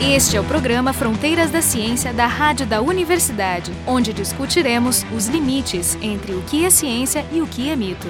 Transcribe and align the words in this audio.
Este 0.00 0.36
é 0.36 0.40
o 0.40 0.44
programa 0.44 0.92
Fronteiras 0.92 1.50
da 1.50 1.60
Ciência 1.60 2.12
da 2.12 2.28
Rádio 2.28 2.64
da 2.64 2.80
Universidade, 2.80 3.72
onde 3.84 4.12
discutiremos 4.12 5.04
os 5.14 5.26
limites 5.26 5.98
entre 6.00 6.34
o 6.34 6.42
que 6.42 6.64
é 6.64 6.70
ciência 6.70 7.26
e 7.32 7.42
o 7.42 7.46
que 7.48 7.68
é 7.68 7.74
mito. 7.74 8.06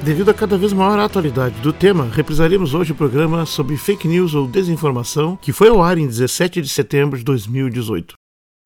Devido 0.00 0.30
a 0.30 0.34
cada 0.34 0.56
vez 0.56 0.72
maior 0.72 0.96
atualidade 1.00 1.56
do 1.60 1.72
tema, 1.72 2.08
reprisaremos 2.12 2.72
hoje 2.72 2.92
o 2.92 2.94
programa 2.94 3.44
sobre 3.46 3.76
fake 3.76 4.06
news 4.06 4.32
ou 4.32 4.46
desinformação, 4.46 5.36
que 5.36 5.52
foi 5.52 5.68
ao 5.68 5.82
ar 5.82 5.98
em 5.98 6.06
17 6.06 6.62
de 6.62 6.68
setembro 6.68 7.18
de 7.18 7.24
2018. 7.24 8.14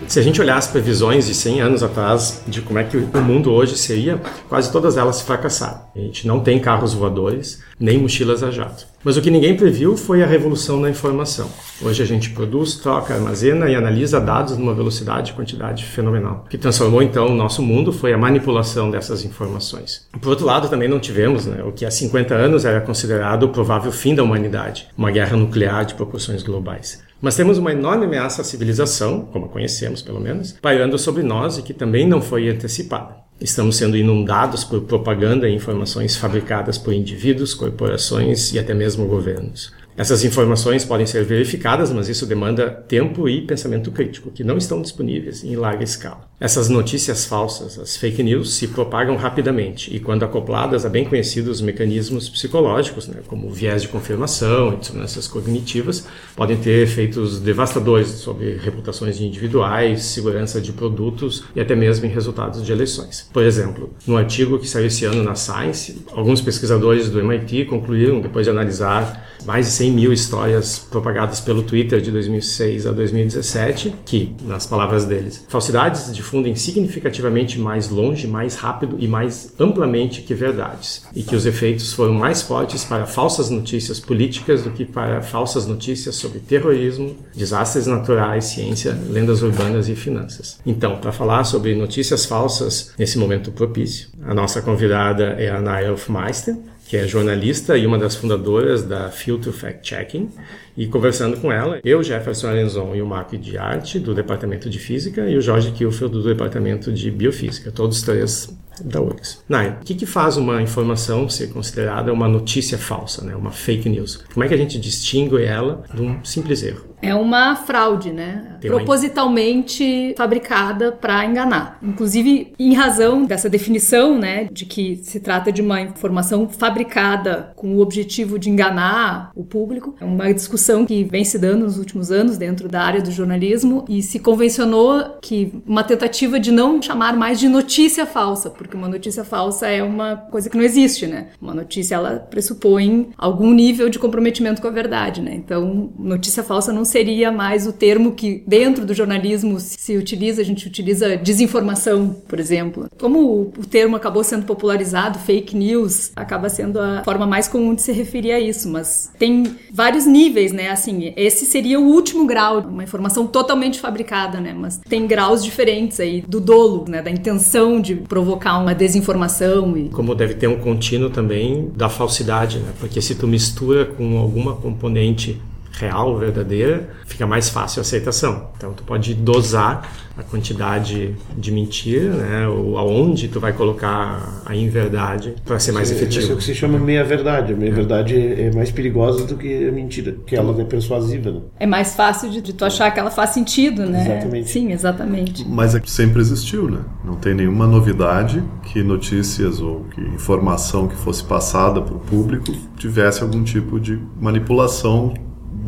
Se 0.07 0.21
a 0.21 0.23
gente 0.23 0.41
olhar 0.41 0.59
as 0.59 0.66
previsões 0.66 1.27
de 1.27 1.35
100 1.35 1.61
anos 1.62 1.82
atrás 1.82 2.43
de 2.46 2.61
como 2.61 2.79
é 2.79 2.85
que 2.85 2.98
o 2.98 3.23
mundo 3.23 3.50
hoje 3.50 3.79
seria, 3.79 4.21
quase 4.46 4.71
todas 4.71 4.98
elas 4.98 5.23
fracassaram. 5.23 5.87
A 5.96 5.98
gente 5.98 6.27
não 6.27 6.41
tem 6.41 6.61
carros 6.61 6.93
voadores, 6.93 7.62
nem 7.80 7.98
mochilas 7.98 8.43
a 8.43 8.50
jato. 8.50 8.87
Mas 9.09 9.17
o 9.17 9.23
que 9.23 9.31
ninguém 9.31 9.57
previu 9.57 9.97
foi 9.97 10.23
a 10.23 10.27
revolução 10.27 10.83
da 10.83 10.91
informação. 10.91 11.49
Hoje 11.80 12.03
a 12.03 12.05
gente 12.05 12.29
produz, 12.29 12.75
troca, 12.75 13.15
armazena 13.15 13.66
e 13.66 13.75
analisa 13.75 14.21
dados 14.21 14.59
numa 14.59 14.75
velocidade 14.75 15.30
e 15.30 15.35
quantidade 15.35 15.83
fenomenal. 15.87 16.45
O 16.45 16.51
que 16.51 16.59
transformou 16.59 17.01
então 17.01 17.29
o 17.29 17.35
nosso 17.35 17.63
mundo 17.63 17.91
foi 17.91 18.13
a 18.13 18.19
manipulação 18.19 18.91
dessas 18.91 19.25
informações. 19.25 20.07
Por 20.21 20.29
outro 20.29 20.45
lado, 20.45 20.69
também 20.69 20.91
não 20.91 21.01
tivemos 21.01 21.47
né, 21.47 21.63
o 21.65 21.73
que 21.73 21.87
há 21.87 21.91
50 21.91 22.35
anos 22.35 22.66
era 22.66 22.83
considerado 22.83 23.45
o 23.45 23.49
provável 23.49 23.91
fim 23.91 24.15
da 24.15 24.23
humanidade, 24.23 24.89
uma 24.95 25.11
guerra 25.11 25.38
nuclear 25.38 25.87
de 25.87 25.95
proporções 25.95 26.43
globais. 26.43 27.02
Mas 27.19 27.35
temos 27.35 27.57
uma 27.57 27.73
enorme 27.73 28.05
ameaça 28.05 28.43
à 28.43 28.45
civilização, 28.45 29.23
como 29.33 29.47
a 29.47 29.49
conhecemos 29.49 30.02
pelo 30.02 30.21
menos, 30.21 30.52
pairando 30.61 30.99
sobre 30.99 31.23
nós 31.23 31.57
e 31.57 31.63
que 31.63 31.73
também 31.73 32.07
não 32.07 32.21
foi 32.21 32.51
antecipada. 32.51 33.27
Estamos 33.41 33.77
sendo 33.77 33.97
inundados 33.97 34.65
por 34.65 34.80
propaganda 34.83 35.48
e 35.48 35.55
informações 35.55 36.16
fabricadas 36.16 36.77
por 36.77 36.92
indivíduos, 36.92 37.55
corporações 37.55 38.52
e 38.52 38.59
até 38.59 38.74
mesmo 38.74 39.06
governos. 39.06 39.73
Essas 39.98 40.23
informações 40.23 40.84
podem 40.84 41.05
ser 41.05 41.25
verificadas, 41.25 41.93
mas 41.93 42.09
isso 42.09 42.25
demanda 42.25 42.70
tempo 42.70 43.29
e 43.29 43.43
pensamento 43.43 43.91
crítico, 43.91 44.30
que 44.30 44.45
não 44.45 44.57
estão 44.57 44.80
disponíveis 44.80 45.43
em 45.43 45.57
larga 45.57 45.82
escala. 45.82 46.21
Essas 46.38 46.68
notícias 46.68 47.24
falsas, 47.24 47.80
as 47.80 47.96
fake 47.96 48.23
news, 48.23 48.54
se 48.54 48.69
propagam 48.69 49.16
rapidamente 49.16 49.93
e, 49.93 49.99
quando 49.99 50.23
acopladas 50.23 50.87
a 50.87 50.88
bem 50.88 51.04
conhecidos 51.04 51.60
mecanismos 51.60 52.29
psicológicos, 52.29 53.09
né, 53.09 53.16
como 53.26 53.51
viés 53.51 53.82
de 53.82 53.88
confirmação 53.88 54.74
e 54.74 54.76
dissonâncias 54.76 55.26
cognitivas, 55.26 56.07
podem 56.37 56.57
ter 56.57 56.80
efeitos 56.85 57.41
devastadores 57.41 58.07
sobre 58.07 58.57
reputações 58.57 59.19
de 59.19 59.26
individuais, 59.26 60.04
segurança 60.04 60.60
de 60.60 60.73
produtos 60.73 61.43
e 61.57 61.60
até 61.60 61.74
mesmo 61.74 62.07
em 62.07 62.09
resultados 62.09 62.65
de 62.65 62.71
eleições. 62.71 63.29
Por 63.32 63.43
exemplo, 63.43 63.93
no 64.06 64.16
artigo 64.16 64.60
que 64.60 64.69
saiu 64.69 64.87
esse 64.87 65.04
ano 65.04 65.25
na 65.25 65.34
Science, 65.34 66.04
alguns 66.12 66.41
pesquisadores 66.41 67.10
do 67.10 67.19
MIT 67.19 67.65
concluíram, 67.65 68.21
depois 68.21 68.47
de 68.47 68.50
analisar 68.50 69.26
mais 69.44 69.66
de 69.66 69.72
100 69.72 69.88
mil 69.91 70.12
histórias 70.12 70.78
propagadas 70.78 71.41
pelo 71.41 71.62
Twitter 71.62 72.00
de 72.00 72.11
2006 72.11 72.87
a 72.87 72.93
2017, 72.93 73.94
que, 74.05 74.34
nas 74.43 74.67
palavras 74.67 75.05
deles, 75.05 75.44
falsidades 75.49 76.15
difundem 76.15 76.55
significativamente 76.55 77.59
mais 77.59 77.89
longe, 77.89 78.27
mais 78.27 78.55
rápido 78.55 78.97
e 78.99 79.06
mais 79.06 79.53
amplamente 79.59 80.22
que 80.22 80.34
verdades, 80.34 81.06
e 81.15 81.22
que 81.22 81.37
os 81.37 81.47
efeitos 81.47 81.93
foram 81.93 82.15
mais 82.15 82.43
fortes 82.43 82.84
para 82.84 83.06
falsas 83.06 83.50
notícias 83.50 84.00
políticas 84.00 84.62
do 84.62 84.71
que 84.71 84.84
para 84.84 85.22
falsas 85.22 85.66
notícias 85.66 86.16
sobre 86.16 86.41
terrorismo, 86.41 87.16
desastres 87.34 87.87
naturais, 87.87 88.44
ciência, 88.44 88.99
lendas 89.11 89.43
urbanas 89.43 89.89
e 89.89 89.94
finanças. 89.94 90.59
Então, 90.65 90.97
para 90.99 91.12
falar 91.12 91.44
sobre 91.44 91.75
notícias 91.75 92.25
falsas 92.27 92.93
nesse 92.99 93.19
momento 93.19 93.50
propício, 93.53 94.09
a 94.22 94.34
nossa 94.34 94.62
convidada 94.62 95.37
é 95.39 95.50
a 95.50 95.61
Naira 95.61 95.93
Hofmeister, 95.93 96.56
que 96.89 96.97
é 96.97 97.06
jornalista 97.06 97.77
e 97.77 97.87
uma 97.87 97.99
das 97.99 98.17
fundadoras 98.17 98.83
da 98.83 99.11
Filter 99.11 99.53
Fact 99.53 99.87
Checking. 99.87 100.31
E 100.75 100.87
conversando 100.87 101.37
com 101.37 101.53
ela, 101.53 101.81
eu, 101.84 102.03
Jefferson 102.03 102.49
Arenzon 102.49 102.94
e 102.94 103.03
o 103.03 103.06
Marco 103.06 103.37
de 103.37 103.59
Arte, 103.59 103.99
do 103.99 104.15
Departamento 104.15 104.71
de 104.71 104.78
Física, 104.78 105.28
e 105.28 105.37
o 105.37 105.41
Jorge 105.43 105.71
Kilfeld, 105.72 106.12
do 106.12 106.22
Departamento 106.22 106.91
de 106.91 107.10
Biofísica, 107.10 107.71
todos 107.71 108.00
três 108.00 108.56
da 108.82 109.03
URGS. 109.03 109.44
Nai, 109.47 109.71
o 109.71 109.84
que, 109.84 109.94
que 109.94 110.06
faz 110.06 110.38
uma 110.38 110.62
informação 110.62 111.28
ser 111.28 111.48
considerada 111.48 112.12
uma 112.12 112.28
notícia 112.28 112.78
falsa, 112.78 113.22
né? 113.22 113.37
uma 113.37 113.50
fake 113.50 113.88
news? 113.88 114.25
Como 114.32 114.44
é 114.44 114.48
que 114.48 114.54
a 114.54 114.59
gente 114.59 114.78
distingue 114.78 115.43
ela 115.43 115.84
de 115.93 116.00
um 116.00 116.25
simples 116.25 116.62
erro? 116.62 116.88
É 117.00 117.14
uma 117.14 117.56
fraude, 117.56 118.12
né? 118.12 118.56
Tem 118.60 118.70
Propositalmente 118.70 120.09
uma... 120.09 120.16
fabricada 120.16 120.92
para 120.92 121.25
enganar. 121.25 121.78
Inclusive, 121.82 122.53
em 122.59 122.75
razão 122.75 123.25
dessa 123.25 123.48
definição, 123.48 124.19
né, 124.19 124.48
de 124.50 124.64
que 124.64 124.97
se 125.03 125.20
trata 125.20 125.53
de 125.53 125.62
uma 125.62 125.81
informação 125.81 126.48
fabricada 126.48 127.53
com 127.54 127.76
o 127.76 127.81
objetivo 127.81 128.38
de 128.38 128.50
enganar 128.50 129.31
o 129.34 129.44
público, 129.44 129.94
é 130.00 130.04
uma 130.04 130.32
discussão 130.32 130.84
que 130.84 131.04
vem 131.04 131.25
se 131.25 131.38
dando 131.38 131.64
nos 131.64 131.78
últimos 131.78 132.10
anos 132.10 132.36
dentro 132.36 132.69
da 132.69 132.82
área 132.82 133.00
do 133.00 133.10
jornalismo 133.10 133.84
e 133.88 134.03
se 134.03 134.19
convencionou 134.19 135.19
que 135.22 135.53
uma 135.66 135.84
tentativa 135.84 136.41
de 136.41 136.50
não 136.50 136.80
chamar 136.82 137.16
mais 137.16 137.38
de 137.38 137.48
notícia 137.48 138.06
falsa, 138.06 138.50
porque 138.50 138.76
uma 138.76 138.88
notícia 138.88 139.25
falsa 139.25 139.69
é 139.69 139.82
uma 139.82 140.16
coisa 140.16 140.50
que 140.50 140.56
não 140.56 140.65
existe, 140.65 141.06
né? 141.06 141.28
Uma 141.41 141.54
notícia 141.54 141.94
ela 141.94 142.16
pressupõe 142.16 143.10
algum 143.16 143.53
nível 143.53 143.88
de 143.88 143.98
comprometimento 143.98 144.60
com 144.60 144.69
a 144.69 144.72
verdade, 144.72 145.22
né? 145.22 145.34
Então, 145.34 145.91
notícia 145.98 146.42
falsa 146.42 146.72
não 146.72 146.84
seria 146.88 147.31
mais 147.31 147.66
o 147.66 147.72
termo 147.72 148.12
que 148.12 148.43
dentro 148.47 148.84
do 148.84 148.94
jornalismo 148.94 149.60
se 149.60 149.97
utiliza, 149.97 150.41
a 150.41 150.44
gente 150.44 150.66
utiliza 150.66 151.16
desinformação, 151.16 152.16
por 152.26 152.41
exemplo. 152.41 152.88
Como 152.99 153.53
o 153.56 153.66
termo 153.69 153.97
acabou 153.97 154.25
sendo 154.25 154.47
popularizado, 154.47 155.19
fake 155.19 155.56
news, 155.56 156.10
acaba 156.16 156.48
sendo 156.48 156.81
a 156.81 157.03
forma 157.04 157.27
mais 157.27 157.48
comum 157.48 157.75
de 157.75 157.82
se 157.82 157.93
referir 157.93 158.32
a 158.32 158.41
isso, 158.41 158.69
mas 158.69 159.10
tem 159.19 159.44
vários 159.72 160.06
níveis, 160.06 160.53
né? 160.53 160.71
Assim, 160.71 161.12
esse 161.16 161.44
seria 161.47 161.78
o 161.78 161.84
último 161.84 162.27
grau, 162.27 162.60
uma 162.60 162.82
informação 162.82 163.27
totalmente 163.27 163.78
fabricada, 163.78 164.41
né? 164.41 164.54
Mas 164.56 164.78
tem 164.78 165.06
graus 165.06 165.44
diferentes 165.44 166.00
aí 166.00 166.25
do 166.27 166.41
dolo, 166.41 166.84
né? 166.88 167.03
Da 167.03 167.10
intenção 167.10 167.81
de 167.81 167.94
provocar 167.94 168.59
uma 168.59 168.75
desinformação 168.75 169.77
e 169.77 169.88
como 169.91 170.15
deve 170.15 170.34
ter 170.34 170.48
um 170.48 170.59
contínuo 170.59 171.10
também 171.10 171.71
da 171.75 171.88
falsidade, 171.88 172.59
né? 172.59 172.72
Porque 172.78 173.00
se 173.00 173.15
tu 173.15 173.27
mistura 173.27 173.84
com 173.84 174.19
alguma 174.19 174.54
componente 174.54 175.41
real, 175.78 176.16
verdadeira, 176.19 176.91
fica 177.06 177.27
mais 177.27 177.49
fácil 177.49 177.81
a 177.81 177.83
aceitação. 177.83 178.50
Então 178.56 178.72
tu 178.72 178.83
pode 178.83 179.15
dosar 179.15 179.89
a 180.19 180.22
quantidade 180.22 181.15
de 181.37 181.53
mentira, 181.53 182.12
né, 182.12 182.49
ou 182.49 182.77
aonde 182.77 183.28
tu 183.28 183.39
vai 183.39 183.53
colocar 183.53 184.43
a 184.44 184.55
inverdade 184.55 185.37
para 185.44 185.61
ser 185.61 185.71
mais 185.71 185.93
efetivo. 185.93 186.22
Isso 186.22 186.33
é 186.33 186.34
o 186.34 186.39
que 186.39 186.44
se 186.44 186.55
chama 186.56 186.77
meia-verdade. 186.77 187.53
A 187.53 187.56
meia-verdade 187.56 188.16
é 188.16 188.50
mais 188.53 188.71
perigosa 188.72 189.25
do 189.25 189.37
que 189.37 189.69
a 189.69 189.71
mentira, 189.71 190.16
que 190.27 190.34
ela 190.34 190.61
é 190.61 190.65
persuasiva. 190.65 191.31
Né? 191.31 191.41
É 191.61 191.66
mais 191.66 191.95
fácil 191.95 192.31
de, 192.31 192.41
de, 192.41 192.53
tu 192.53 192.65
achar 192.65 192.91
que 192.91 192.99
ela 192.99 193.12
faz 193.12 193.31
sentido, 193.31 193.87
né? 193.87 194.03
Exatamente. 194.03 194.49
Sim, 194.50 194.72
exatamente. 194.72 195.49
Mas 195.49 195.77
é 195.77 195.81
que 195.81 195.91
sempre 195.91 196.21
existiu, 196.21 196.69
né? 196.69 196.81
Não 197.05 197.15
tem 197.15 197.34
nenhuma 197.34 197.66
novidade 197.66 198.43
que 198.65 198.83
notícias 198.83 199.60
ou 199.60 199.84
que 199.95 200.00
informação 200.00 200.89
que 200.89 200.97
fosse 200.97 201.22
passada 201.22 201.81
para 201.81 201.95
o 201.95 202.00
público 202.00 202.53
tivesse 202.77 203.22
algum 203.22 203.45
tipo 203.45 203.78
de 203.78 204.00
manipulação 204.21 205.15